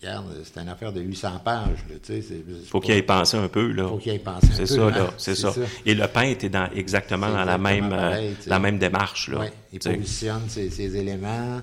[0.00, 1.84] regarde, c'est une affaire de 800 pages.
[2.02, 3.88] C'est, c'est Faut qu'il y ait pensé un peu, là.
[3.88, 4.90] faut qu'il y ait pensé un C'est peu, ça, hein.
[4.90, 5.10] là.
[5.18, 5.52] C'est ça.
[5.84, 9.28] Et le peintre est dans, exactement C'est dans la même, euh, pareil, la même démarche,
[9.28, 9.40] là.
[9.40, 11.60] Ouais, il positionne ses, ses éléments,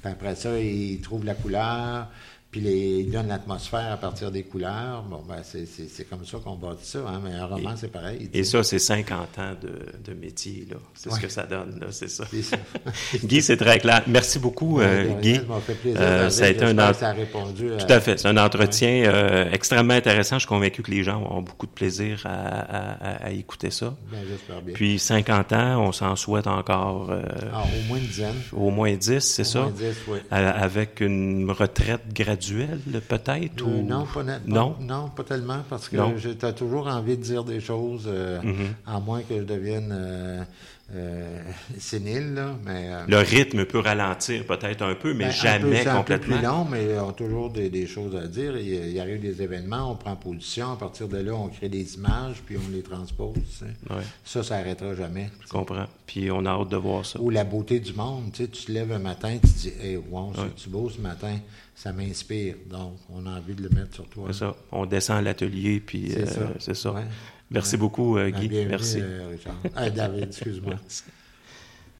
[0.00, 2.08] puis après ça, il trouve la couleur,
[2.52, 5.02] puis les- il donne l'atmosphère à partir des couleurs.
[5.10, 8.28] Bon, ben, c'est, comme ça qu'on bâtit ça, hein, mais un roman, c'est pareil.
[8.34, 10.76] Et ça, c'est 50 ans de, de métier, là.
[10.94, 12.24] C'est ce que ça donne, là, c'est ça.
[12.30, 12.58] C'est ça.
[13.24, 14.02] Guy, c'est très clair.
[14.06, 15.36] Merci beaucoup, euh, Guy.
[15.36, 16.00] Ça m'a fait plaisir.
[16.02, 17.76] Euh, ça a été un ça a répondu à...
[17.78, 18.18] Tout à fait.
[18.20, 20.36] C'est un entretien euh, extrêmement intéressant.
[20.36, 23.70] Je suis convaincu que les gens ont beaucoup de plaisir à, à- à- à écouter
[23.70, 23.94] ça.
[24.28, 24.74] J'espère bien.
[24.74, 27.10] Puis 50 ans, on s'en souhaite encore
[27.52, 28.34] Ah, au moins une dizaine.
[28.52, 29.60] au moins 10, c'est Au ça?
[29.62, 30.18] moins dix, oui.
[30.30, 33.62] À- Avec une retraite graduelle, peut-être?
[33.62, 33.82] Euh, ou...
[33.86, 34.72] non, pas, net- Non?
[34.72, 38.74] pas- non, pas tellement, parce que t'as toujours envie de dire des choses, euh, Mhm.
[38.86, 40.42] à moins que je devienne euh,
[40.94, 41.40] euh,
[41.78, 42.90] sénile, là, mais...
[43.08, 46.36] Le rythme peut ralentir peut-être un peu, mais ben, un peu- jamais un peu complètement.
[46.36, 48.56] plus long, mais on a toujours des, des choses à dire.
[48.58, 51.94] Il, il arrive des événements, on prend position, à partir de là, on crée des
[51.94, 53.34] images, puis on les transpose.
[53.34, 53.94] tu sais.
[53.94, 55.30] Ouais, Ça, ça n'arrêtera jamais.
[55.44, 55.86] je comprends.
[56.06, 57.18] Puis on a hâte de voir ça.
[57.20, 58.24] Ou la beauté du monde.
[58.34, 61.00] Tu sais, tu te lèves un matin, tu te dis, hey, wow, c'est-tu beau ce
[61.00, 61.36] matin?
[61.74, 62.56] Ça m'inspire.
[62.68, 64.28] Donc, on a envie de le mettre sur toi.
[64.32, 64.54] C'est ça.
[64.70, 66.52] On descend à l'atelier, puis C'est euh, ça.
[66.58, 66.92] c'est ça.
[66.92, 67.04] Ouais.
[67.50, 68.48] Merci beaucoup, euh, Guy.
[68.48, 68.98] bienvenue, Merci.
[69.00, 69.56] euh, Richard.
[69.74, 70.74] Ah, David, excuse-moi.
[70.80, 71.02] Merci.